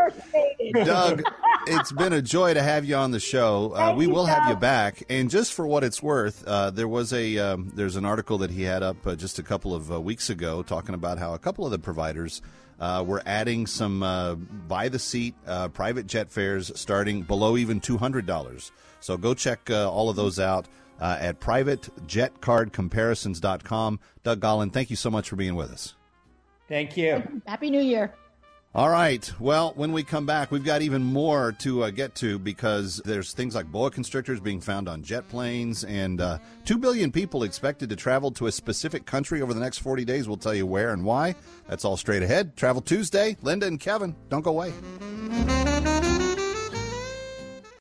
[0.73, 1.23] Doug,
[1.67, 3.73] it's been a joy to have you on the show.
[3.75, 5.03] Uh, we will have you back.
[5.09, 8.51] And just for what it's worth, uh, there was a um, there's an article that
[8.51, 11.39] he had up uh, just a couple of uh, weeks ago talking about how a
[11.39, 12.43] couple of the providers.
[12.79, 15.35] Uh, we're adding some uh, by the seat
[15.73, 18.71] private jet fares starting below even $200.
[19.01, 20.67] So go check all of those out
[21.01, 24.01] uh, at privatejetcardcomparisons.com.
[24.23, 25.95] Doug Gollan, thank you so much for being with us.
[26.69, 27.23] Thank you.
[27.47, 28.13] Happy New Year.
[28.77, 29.33] All right.
[29.41, 33.33] Well, when we come back, we've got even more to uh, get to because there's
[33.33, 37.89] things like boa constrictors being found on jet planes, and uh, 2 billion people expected
[37.89, 40.29] to travel to a specific country over the next 40 days.
[40.29, 41.37] We'll tell you where and why.
[41.69, 42.55] That's all straight ahead.
[42.55, 43.39] Travel Tuesday.
[43.41, 44.75] Linda and Kevin, don't go away.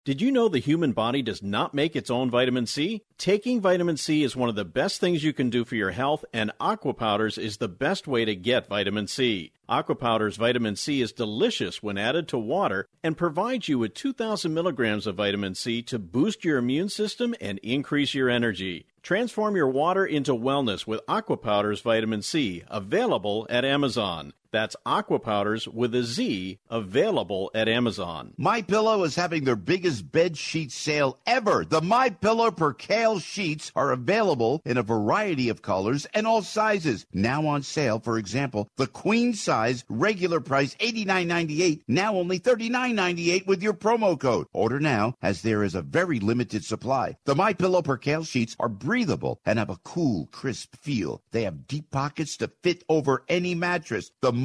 [0.06, 3.02] Did you know the human body does not make its own vitamin C?
[3.18, 6.24] Taking vitamin C is one of the best things you can do for your health,
[6.32, 9.52] and aqua powders is the best way to get vitamin C.
[9.68, 14.54] Aqua Powder's vitamin C is delicious when added to water and provides you with 2,000
[14.54, 18.86] milligrams of vitamin C to boost your immune system and increase your energy.
[19.02, 24.34] Transform your water into wellness with Aqua Powder's vitamin C, available at Amazon.
[24.56, 28.34] That's Aqua Powders with a Z, available at Amazon.
[28.38, 31.66] My Pillow is having their biggest bed sheet sale ever.
[31.66, 37.06] The My Pillow Percale sheets are available in a variety of colors and all sizes.
[37.12, 43.62] Now on sale, for example, the queen size regular price $89.98, now only $39.98 with
[43.62, 44.48] your promo code.
[44.54, 47.18] Order now as there is a very limited supply.
[47.26, 51.22] The My Pillow Percale sheets are breathable and have a cool, crisp feel.
[51.32, 54.12] They have deep pockets to fit over any mattress.
[54.22, 54.45] The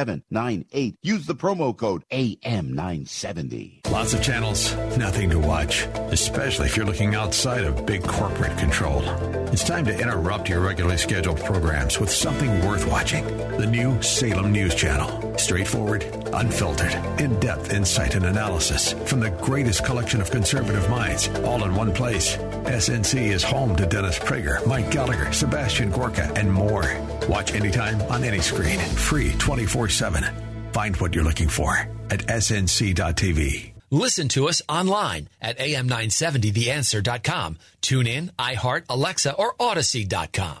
[0.00, 0.96] 798.
[1.02, 3.90] Use the promo code AM970.
[3.90, 9.02] Lots of channels, nothing to watch, especially if you're looking outside of big corporate control.
[9.52, 13.26] It's time to interrupt your regularly scheduled programs with something worth watching.
[13.58, 15.36] The new Salem News Channel.
[15.36, 21.64] Straightforward, unfiltered, in depth insight and analysis from the greatest collection of conservative minds, all
[21.64, 22.36] in one place.
[22.36, 26.84] SNC is home to Dennis Prager, Mike Gallagher, Sebastian Gorka, and more.
[27.28, 28.78] Watch anytime on any screen.
[28.78, 30.24] Free 24 7.
[30.72, 31.76] Find what you're looking for
[32.10, 33.72] at snc.tv.
[33.92, 37.58] Listen to us online at am970theanswer.com.
[37.80, 40.58] Tune in, iHeart, Alexa, or Audacy.com.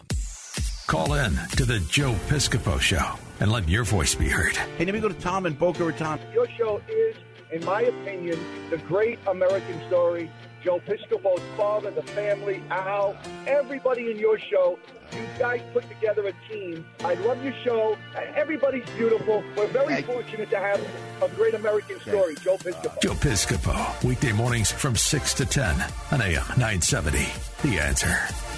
[0.88, 4.56] Call in to the Joe Piscopo Show and let your voice be heard.
[4.56, 6.18] Hey, let me go to Tom in Boca Raton.
[6.32, 7.14] Your show is,
[7.52, 8.36] in my opinion,
[8.70, 10.28] the great American story.
[10.62, 14.78] Joe Piscopo's father, the family, Al, everybody in your show.
[15.12, 16.86] You guys put together a team.
[17.00, 17.96] I love your show.
[18.34, 19.42] Everybody's beautiful.
[19.56, 20.80] We're very fortunate to have
[21.22, 23.00] a great American story, Joe Piscopo.
[23.00, 25.74] Joe Piscopo, weekday mornings from 6 to 10
[26.12, 27.26] on AM 970.
[27.62, 28.49] The answer.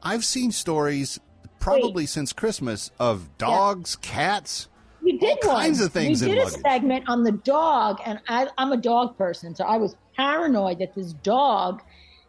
[0.03, 1.19] I've seen stories
[1.59, 4.67] probably since Christmas of dogs, cats,
[5.03, 6.61] We did all kinds of things We in did a luggage.
[6.61, 10.95] segment on the dog, and I, I'm a dog person, so I was paranoid that
[10.95, 11.81] this dog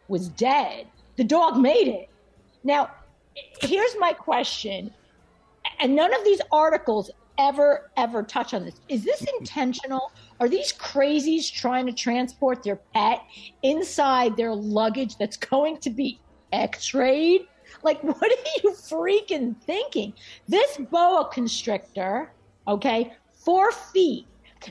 [0.09, 0.87] was dead.
[1.17, 2.11] The dog made it.
[2.65, 2.91] Now,
[3.61, 4.93] here's my question,
[5.81, 8.81] and none of these articles ever ever touch on this.
[8.89, 10.13] Is this intentional?
[10.41, 13.23] Are these crazies trying to transport their pet
[13.63, 16.21] inside their luggage that's going to be
[16.53, 17.47] x-rayed?
[17.83, 20.13] Like, what are you freaking thinking?
[20.49, 22.33] This boa constrictor,
[22.69, 24.27] okay, four feet.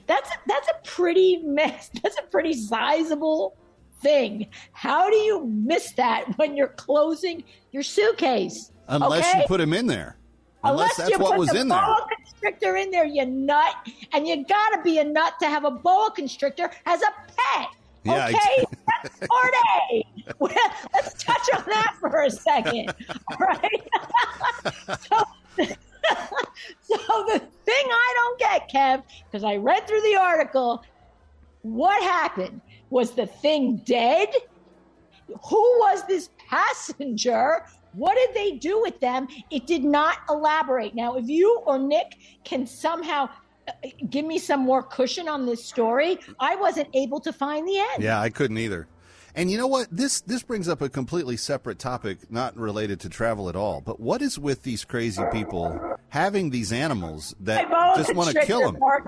[0.07, 1.89] That's a, that's a pretty mess.
[2.01, 3.57] That's a pretty sizable
[4.01, 4.47] thing.
[4.73, 8.71] How do you miss that when you're closing your suitcase?
[8.87, 9.41] Unless okay?
[9.41, 10.17] you put him in there.
[10.63, 11.79] Unless, that's you what was the in there.
[11.79, 13.73] boa constrictor in there, you nut.
[14.13, 17.69] And you gotta be a nut to have a boa constrictor as a pet.
[18.03, 18.65] Yeah, okay,
[19.03, 19.53] that's part
[19.91, 20.05] A.
[20.93, 22.93] Let's touch on that for a second.
[23.31, 23.83] All right.
[24.99, 25.23] so,
[26.81, 26.97] so
[27.27, 30.83] the thing I don't get, Kev, because I read through the article,
[31.61, 32.61] what happened?
[32.91, 34.29] Was the thing dead?
[35.27, 37.65] Who was this passenger?
[37.93, 39.27] What did they do with them?
[39.49, 40.93] It did not elaborate.
[40.93, 43.29] Now, if you or Nick can somehow
[43.67, 43.71] uh,
[44.09, 48.03] give me some more cushion on this story, I wasn't able to find the end.
[48.03, 48.87] Yeah, I couldn't either.
[49.35, 49.87] And you know what?
[49.89, 53.79] This this brings up a completely separate topic, not related to travel at all.
[53.79, 58.61] But what is with these crazy people having these animals that just want to kill
[58.71, 58.79] them?
[58.79, 59.07] Mark.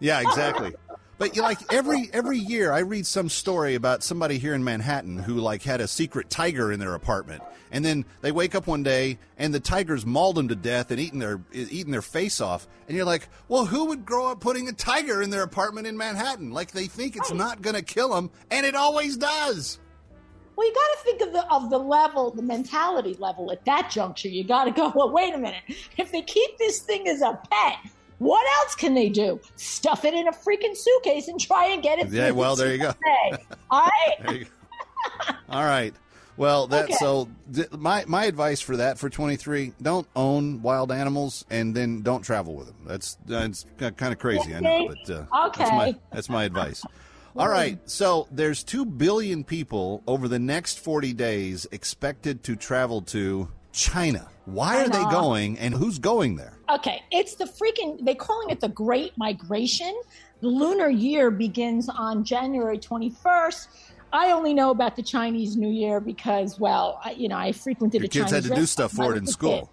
[0.00, 0.74] Yeah, exactly.
[1.20, 5.18] But you like every every year, I read some story about somebody here in Manhattan
[5.18, 8.82] who like had a secret tiger in their apartment, and then they wake up one
[8.82, 12.66] day and the tiger's mauled them to death and eating their eating their face off,
[12.88, 15.94] and you're like, well, who would grow up putting a tiger in their apartment in
[15.94, 16.52] Manhattan?
[16.52, 19.78] Like they think it's not going to kill them, and it always does.
[20.56, 23.90] Well, you got to think of the of the level, the mentality level at that
[23.90, 24.28] juncture.
[24.28, 24.90] You got to go.
[24.94, 25.64] Well, wait a minute.
[25.98, 27.76] If they keep this thing as a pet,
[28.20, 29.40] what else can they do?
[29.56, 32.08] Stuff it in a freaking suitcase and try and get it.
[32.10, 32.90] Yeah, through well, the there you go.
[32.90, 33.38] TSA.
[33.70, 34.14] All right.
[34.22, 34.50] There you go.
[35.48, 35.94] All right.
[36.36, 36.94] Well, that Okay.
[36.98, 42.02] so th- my my advice for that for 23, don't own wild animals and then
[42.02, 42.76] don't travel with them.
[42.86, 45.24] That's that's kind of crazy, I know, but uh,
[45.56, 45.98] that's my Okay.
[46.12, 46.84] that's my advice.
[47.36, 47.78] All right.
[47.88, 54.28] So there's 2 billion people over the next 40 days expected to travel to China.
[54.46, 56.58] Why are they going and who's going there?
[56.68, 60.00] Okay, it's the freaking, they calling it the Great Migration.
[60.40, 63.68] The lunar year begins on January 21st.
[64.12, 68.00] I only know about the Chinese New Year because, well, I, you know, I frequented
[68.00, 69.60] Your kids Chinese had to do stuff for it in school.
[69.60, 69.68] kid.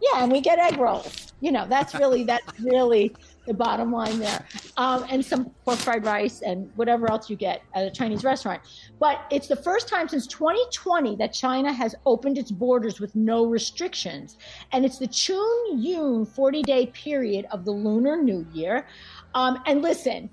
[0.00, 1.32] Yeah, and we get egg rolls.
[1.40, 3.14] You know, that's really that's really
[3.48, 4.44] the bottom line there.
[4.76, 8.62] Um, and some pork fried rice and whatever else you get at a Chinese restaurant.
[9.00, 13.46] But it's the first time since 2020 that China has opened its borders with no
[13.46, 14.36] restrictions.
[14.72, 18.86] And it's the Chun Yun 40 day period of the Lunar New Year.
[19.34, 20.30] Um, and listen,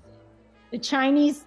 [0.70, 1.44] the Chinese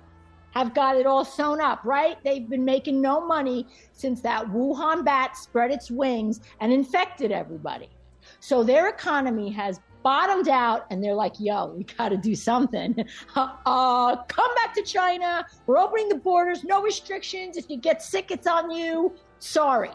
[0.51, 2.17] have got it all sewn up, right?
[2.24, 7.89] They've been making no money since that Wuhan bat spread its wings and infected everybody.
[8.39, 12.95] So their economy has bottomed out and they're like, yo, we got to do something.
[13.65, 15.45] Uh, come back to China.
[15.67, 17.55] We're opening the borders, no restrictions.
[17.55, 19.13] If you get sick, it's on you.
[19.39, 19.91] Sorry.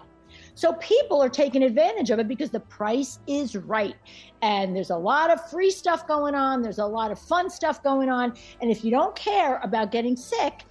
[0.54, 3.96] So people are taking advantage of it because the price is right.
[4.42, 6.62] And there's a lot of free stuff going on.
[6.62, 8.34] There's a lot of fun stuff going on.
[8.60, 10.64] And if you don't care about getting sick,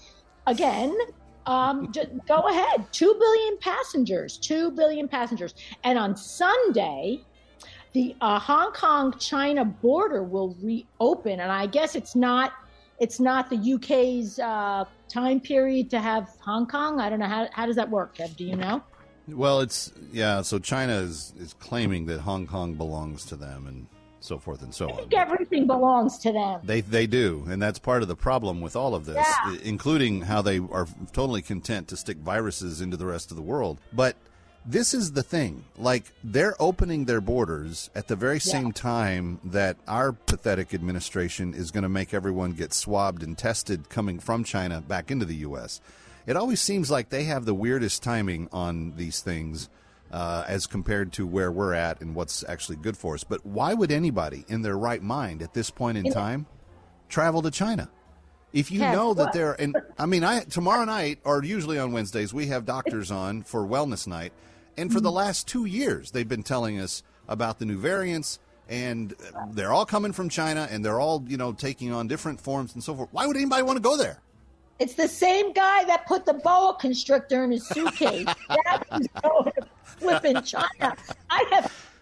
[0.48, 0.96] again,
[1.46, 2.86] um, just go ahead.
[2.92, 5.54] Two billion passengers, two billion passengers.
[5.84, 7.22] And on Sunday,
[7.94, 12.54] the uh, Hong Kong China border will reopen, and I guess it's not
[13.00, 17.00] it's not the UK's uh, time period to have Hong Kong.
[17.00, 18.18] I don't know how how does that work.
[18.18, 18.36] Kev?
[18.36, 18.84] Do you know?
[19.28, 20.42] Well, it's yeah.
[20.42, 23.88] So China is is claiming that Hong Kong belongs to them and
[24.20, 25.08] so forth and so I on.
[25.14, 26.62] everything belongs to them.
[26.64, 29.58] They they do, and that's part of the problem with all of this, Yeah.
[29.64, 33.80] including how they are totally content to stick viruses into the rest of the world.
[33.92, 34.16] But
[34.66, 39.78] this is the thing: like they're opening their borders at the very same time that
[39.88, 44.82] our pathetic administration is going to make everyone get swabbed and tested coming from China
[44.82, 45.82] back into the U.S.
[46.26, 49.70] It always seems like they have the weirdest timing on these things
[50.12, 53.24] uh, as compared to where we're at and what's actually good for us.
[53.24, 56.46] But why would anybody in their right mind at this point in time
[57.10, 57.90] travel to China?
[58.54, 61.92] If you Kev, know that they're, and I mean, I tomorrow night or usually on
[61.92, 64.32] Wednesdays we have doctors on for wellness night,
[64.78, 65.18] and for the Mm-hmm.
[65.18, 69.14] last two years they've been telling us about the new variants, and
[69.52, 72.84] they're all coming from China, and they're all you know taking on different forms and
[72.84, 73.10] so forth.
[73.12, 74.20] Why would anybody want to go there?
[74.80, 78.26] It's the same guy that put the boa constrictor in his suitcase.
[78.50, 80.96] that was going to flipping China.
[81.30, 81.88] I have,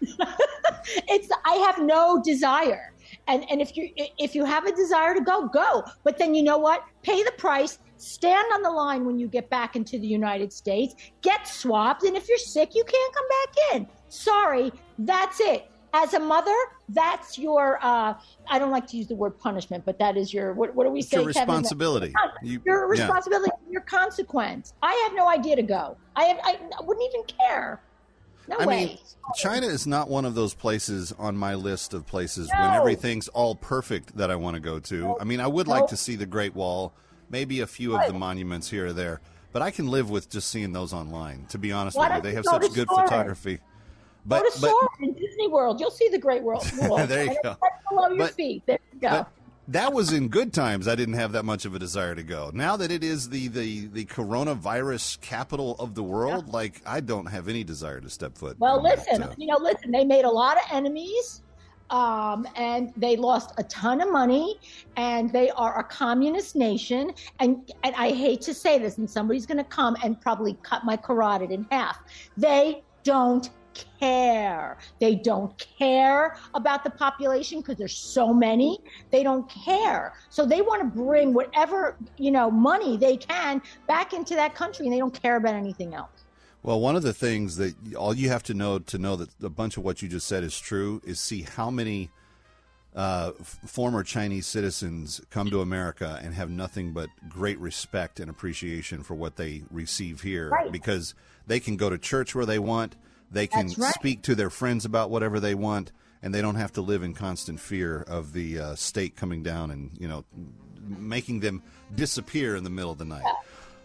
[1.08, 2.92] it's I have no desire,
[3.28, 5.84] and and if you if you have a desire to go, go.
[6.02, 6.82] But then you know what?
[7.02, 7.78] Pay the price.
[8.02, 10.94] Stand on the line when you get back into the United States.
[11.22, 13.86] Get swabbed, and if you're sick, you can't come back in.
[14.08, 15.68] Sorry, that's it.
[15.94, 16.56] As a mother,
[16.88, 17.78] that's your.
[17.80, 18.14] Uh,
[18.48, 20.52] I don't like to use the word punishment, but that is your.
[20.52, 21.18] What, what do we It's say?
[21.22, 21.48] your Kevin?
[21.48, 22.12] responsibility.
[22.42, 23.02] You- your yeah.
[23.02, 24.74] responsibility, your consequence.
[24.82, 25.96] I have no idea to go.
[26.16, 26.38] I have.
[26.42, 27.82] I wouldn't even care.
[28.48, 28.84] No I way.
[28.86, 28.98] mean,
[29.36, 32.60] China is not one of those places on my list of places No.
[32.62, 35.16] when everything's all perfect that I want to go to.
[35.20, 36.92] I mean, I would like to see the Great Wall,
[37.32, 39.20] maybe a few of the monuments here or there,
[39.52, 41.46] but I can live with just seeing those online.
[41.48, 43.08] To be honest Why with you, they have go such good Soarin'?
[43.08, 43.56] photography.
[43.56, 43.62] go
[44.26, 45.80] But to but in Disney World.
[45.80, 46.64] You'll see the Great World.
[46.82, 47.04] Wall.
[47.06, 47.56] There you go.
[47.90, 48.62] below your But- feet.
[48.66, 49.26] There you go.
[49.68, 50.86] that was in good times.
[50.88, 52.50] I didn't have that much of a desire to go.
[52.54, 57.26] Now that it is the the the coronavirus capital of the world, like I don't
[57.26, 58.58] have any desire to step foot.
[58.58, 61.42] Well, in that, listen, uh, you know, listen, they made a lot of enemies.
[61.90, 64.58] Um, and they lost a ton of money,
[64.96, 67.12] and they are a communist nation.
[67.40, 70.84] And and I hate to say this, and somebody's going to come and probably cut
[70.84, 72.00] my carotid in half.
[72.36, 73.50] They don't
[74.00, 74.78] care.
[75.00, 78.78] They don't care about the population because there's so many.
[79.10, 80.14] They don't care.
[80.30, 84.86] So they want to bring whatever you know money they can back into that country,
[84.86, 86.21] and they don't care about anything else.
[86.62, 89.48] Well, one of the things that all you have to know to know that a
[89.50, 92.10] bunch of what you just said is true is see how many
[92.94, 98.28] uh, f- former Chinese citizens come to America and have nothing but great respect and
[98.30, 100.70] appreciation for what they receive here Right.
[100.70, 101.14] because
[101.46, 102.94] they can go to church where they want,
[103.30, 103.94] they can right.
[103.94, 105.90] speak to their friends about whatever they want,
[106.22, 109.70] and they don't have to live in constant fear of the uh, state coming down
[109.72, 110.24] and you know
[110.86, 111.62] making them
[111.94, 113.24] disappear in the middle of the night.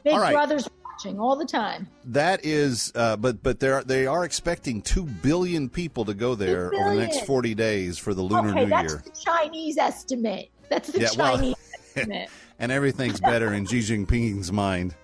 [0.04, 0.34] Big All right.
[0.34, 0.68] Brother's
[0.98, 1.88] watching all the time.
[2.06, 6.36] That is, uh, but but they are they are expecting two billion people to go
[6.36, 9.32] there over the next forty days for the Lunar okay, New that's Year, That's the
[9.32, 10.50] Chinese estimate.
[10.70, 11.56] That's the Yeah, well- Chinese
[11.96, 12.30] estimate.
[12.60, 14.96] and everything's better in Xi Jinping's mind.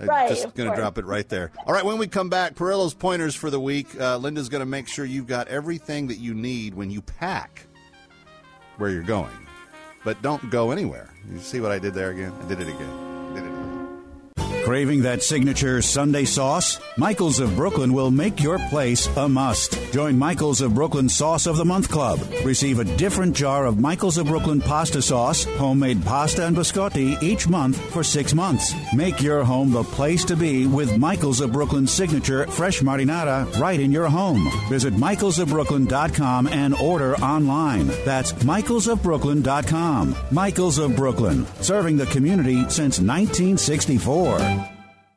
[0.00, 1.52] Right, Just going to drop it right there.
[1.64, 3.86] All right, when we come back, Perillo's pointers for the week.
[4.00, 7.68] Uh, Linda's going to make sure you've got everything that you need when you pack
[8.78, 9.30] where you're going,
[10.02, 11.08] but don't go anywhere.
[11.30, 12.32] You see what I did there again?
[12.42, 13.11] I did it again.
[14.64, 16.78] Craving that signature Sunday sauce?
[16.96, 19.76] Michaels of Brooklyn will make your place a must.
[19.92, 22.20] Join Michaels of Brooklyn Sauce of the Month Club.
[22.44, 27.48] Receive a different jar of Michaels of Brooklyn pasta sauce, homemade pasta and biscotti each
[27.48, 28.72] month for six months.
[28.94, 33.80] Make your home the place to be with Michaels of Brooklyn signature fresh marinara right
[33.80, 34.48] in your home.
[34.68, 37.88] Visit michaelsofbrooklyn.com and order online.
[38.04, 40.16] That's michaelsofbrooklyn.com.
[40.30, 44.51] Michaels of Brooklyn, serving the community since 1964.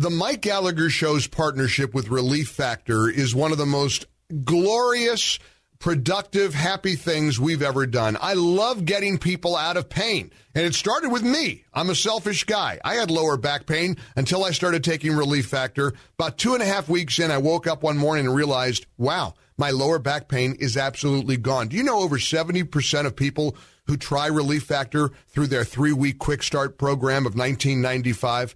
[0.00, 4.06] The Mike Gallagher Show's partnership with Relief Factor is one of the most
[4.44, 5.40] glorious,
[5.80, 8.16] productive, happy things we've ever done.
[8.20, 10.30] I love getting people out of pain.
[10.54, 11.64] And it started with me.
[11.74, 12.78] I'm a selfish guy.
[12.84, 15.94] I had lower back pain until I started taking Relief Factor.
[16.16, 19.34] About two and a half weeks in, I woke up one morning and realized, wow,
[19.56, 21.66] my lower back pain is absolutely gone.
[21.66, 23.56] Do you know over 70% of people
[23.88, 28.54] who try Relief Factor through their three week quick start program of 1995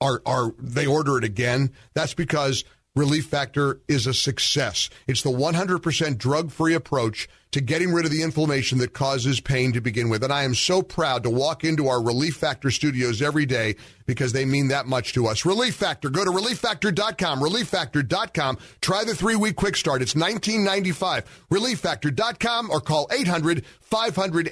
[0.00, 1.72] are, are they order it again?
[1.94, 2.64] That's because
[2.96, 4.88] Relief Factor is a success.
[5.08, 9.72] It's the 100% drug free approach to getting rid of the inflammation that causes pain
[9.72, 10.22] to begin with.
[10.22, 13.74] And I am so proud to walk into our Relief Factor studios every day
[14.06, 15.44] because they mean that much to us.
[15.44, 16.08] Relief Factor.
[16.08, 18.58] Go to relieffactor.com, relieffactor.com.
[18.80, 20.00] Try the three week quick start.
[20.00, 21.46] It's 1995.
[21.50, 24.50] Relieffactor.com or call 800 500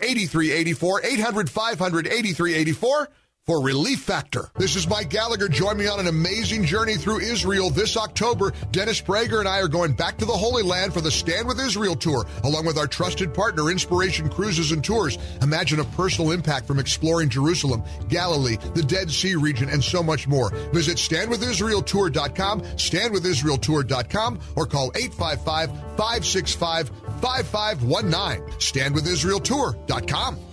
[3.49, 4.51] 8384, 800 500 8384 for Relief Factor.
[4.57, 5.49] This is Mike Gallagher.
[5.49, 8.53] Join me on an amazing journey through Israel this October.
[8.70, 11.59] Dennis Prager and I are going back to the Holy Land for the Stand with
[11.61, 15.18] Israel tour, along with our trusted partner, Inspiration Cruises and Tours.
[15.43, 20.28] Imagine a personal impact from exploring Jerusalem, Galilee, the Dead Sea region, and so much
[20.28, 20.51] more.
[20.72, 26.90] Visit standwithisraeltour.com, standwithisraeltour.com, or call 855 565
[27.20, 28.43] 5519.
[28.59, 30.52] Standwithisraeltour.com.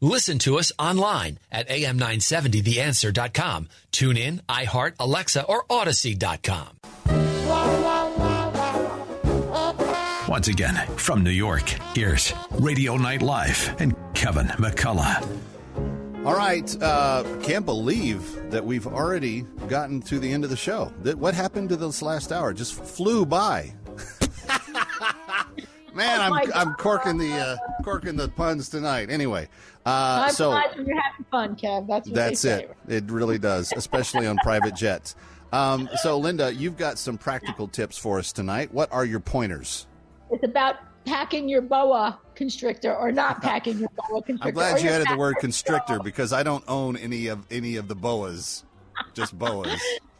[0.00, 3.68] Listen to us online at am970theanswer.com.
[3.92, 6.68] Tune in, iHeart, Alexa, or Audacy.com.
[10.28, 15.22] Once again, from New York, here's Radio Night Live and Kevin McCullough.
[16.26, 20.92] All right, uh, can't believe that we've already gotten to the end of the show.
[21.02, 23.72] That what happened to this last hour just flew by.
[25.96, 29.10] Man, Oh I'm I'm corking the uh, corking the puns tonight.
[29.10, 29.48] Anyway,
[29.86, 31.86] uh, Time so you're having fun, Kev.
[31.86, 32.70] That's what that's it.
[32.86, 35.16] It really does, especially on private jets.
[35.52, 38.74] Um, so, Linda, you've got some practical tips for us tonight.
[38.74, 39.86] What are your pointers?
[40.30, 40.76] It's about
[41.06, 44.48] packing your boa constrictor or not packing your boa constrictor.
[44.48, 47.88] I'm glad you added the word constrictor because I don't own any of any of
[47.88, 48.64] the boas,
[49.14, 49.80] just boas.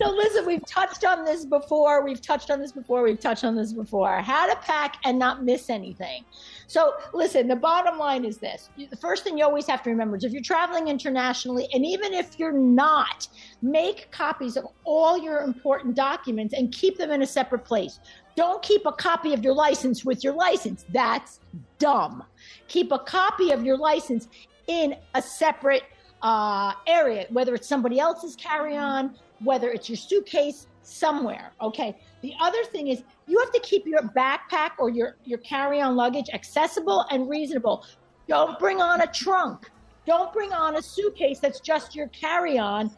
[0.00, 2.04] So listen, we've touched on this before.
[2.04, 3.02] We've touched on this before.
[3.02, 4.20] We've touched on this before.
[4.20, 6.24] How to pack and not miss anything.
[6.68, 8.70] So listen, the bottom line is this.
[8.76, 12.14] The first thing you always have to remember is if you're traveling internationally, and even
[12.14, 13.26] if you're not,
[13.60, 17.98] make copies of all your important documents and keep them in a separate place.
[18.36, 20.86] Don't keep a copy of your license with your license.
[20.90, 21.40] That's
[21.80, 22.22] dumb.
[22.68, 24.28] Keep a copy of your license
[24.68, 25.82] in a separate
[26.22, 31.52] uh, area, whether it's somebody else's carry on, whether it's your suitcase, somewhere.
[31.60, 31.96] Okay.
[32.22, 35.96] The other thing is you have to keep your backpack or your, your carry on
[35.96, 37.84] luggage accessible and reasonable.
[38.26, 39.70] Don't bring on a trunk.
[40.06, 42.90] Don't bring on a suitcase that's just your carry on.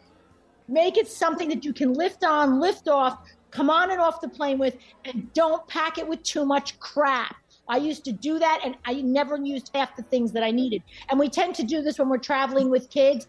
[0.68, 3.18] Make it something that you can lift on, lift off,
[3.50, 7.34] come on and off the plane with, and don't pack it with too much crap.
[7.68, 10.82] I used to do that and I never used half the things that I needed.
[11.08, 13.28] And we tend to do this when we're traveling with kids.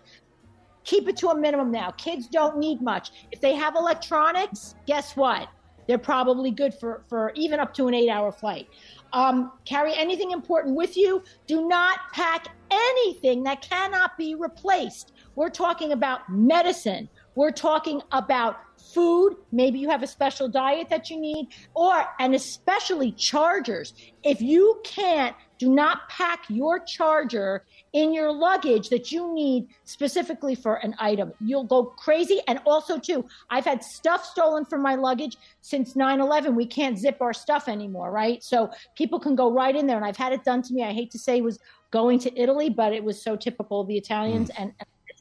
[0.83, 1.91] Keep it to a minimum now.
[1.91, 3.11] Kids don't need much.
[3.31, 5.47] If they have electronics, guess what?
[5.87, 8.69] They're probably good for, for even up to an eight hour flight.
[9.13, 11.23] Um, carry anything important with you.
[11.47, 15.13] Do not pack anything that cannot be replaced.
[15.35, 17.09] We're talking about medicine.
[17.35, 18.57] We're talking about
[18.93, 19.35] food.
[19.51, 23.93] Maybe you have a special diet that you need, or, and especially chargers.
[24.23, 30.55] If you can't, do not pack your charger in your luggage that you need specifically
[30.55, 31.33] for an item.
[31.41, 32.39] You'll go crazy.
[32.47, 36.55] And also, too, I've had stuff stolen from my luggage since 9 11.
[36.55, 38.41] We can't zip our stuff anymore, right?
[38.43, 39.97] So people can go right in there.
[39.97, 40.83] And I've had it done to me.
[40.83, 41.59] I hate to say it was
[41.91, 44.49] going to Italy, but it was so typical of the Italians.
[44.51, 44.61] Mm.
[44.61, 44.73] and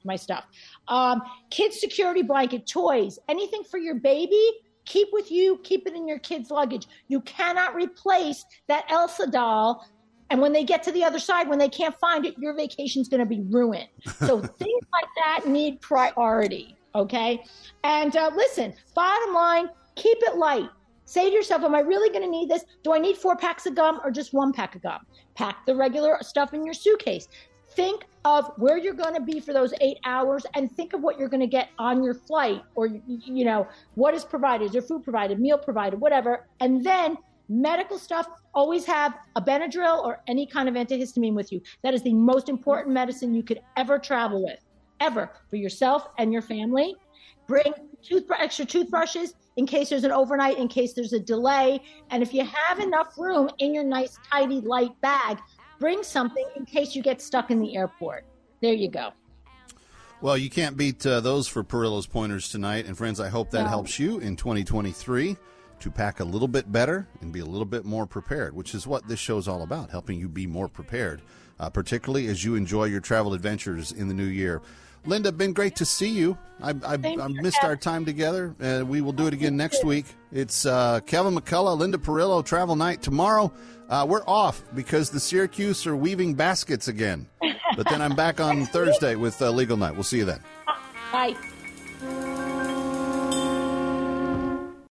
[0.05, 0.47] my stuff.
[0.89, 4.51] Um, kids security blanket, toys, anything for your baby,
[4.85, 6.87] keep with you, keep it in your kid's luggage.
[7.09, 9.87] You cannot replace that Elsa doll.
[10.31, 13.09] And when they get to the other side, when they can't find it, your vacation's
[13.09, 13.89] going to be ruined.
[14.19, 16.77] So things like that need priority.
[16.95, 17.43] Okay.
[17.85, 20.69] And uh, listen, bottom line, keep it light.
[21.05, 22.65] Say to yourself, Am I really going to need this?
[22.85, 25.01] Do I need four packs of gum or just one pack of gum?
[25.35, 27.29] Pack the regular stuff in your suitcase
[27.73, 31.19] think of where you're going to be for those eight hours and think of what
[31.19, 34.83] you're going to get on your flight or you know what is provided is there
[34.83, 37.17] food provided meal provided whatever and then
[37.51, 42.03] medical stuff always have a benadryl or any kind of antihistamine with you that is
[42.03, 44.61] the most important medicine you could ever travel with
[45.01, 46.95] ever for yourself and your family
[47.47, 47.73] bring
[48.03, 51.81] toothbrush, extra toothbrushes in case there's an overnight in case there's a delay
[52.11, 55.39] and if you have enough room in your nice tidy light bag
[55.81, 58.25] bring something in case you get stuck in the airport.
[58.61, 59.11] There you go.
[60.21, 62.85] Well, you can't beat uh, those for Perillo's pointers tonight.
[62.85, 63.69] And friends, I hope that no.
[63.69, 65.37] helps you in 2023
[65.81, 68.87] to pack a little bit better and be a little bit more prepared, which is
[68.87, 71.23] what this show is all about, helping you be more prepared,
[71.59, 74.63] uh, particularly as you enjoy your travel adventures in the new year.
[75.07, 76.37] Linda, been great to see you.
[76.63, 78.55] I, I, I missed our time together.
[78.61, 80.05] and we will do it again next week.
[80.31, 83.51] It's uh, Kevin McCullough, Linda Perillo, Travel Night tomorrow.
[83.89, 87.27] Uh, we're off because the Syracuse are weaving baskets again.
[87.77, 89.95] But then I'm back on Thursday with uh, Legal Night.
[89.95, 90.41] We'll see you then.
[91.13, 91.37] Bye.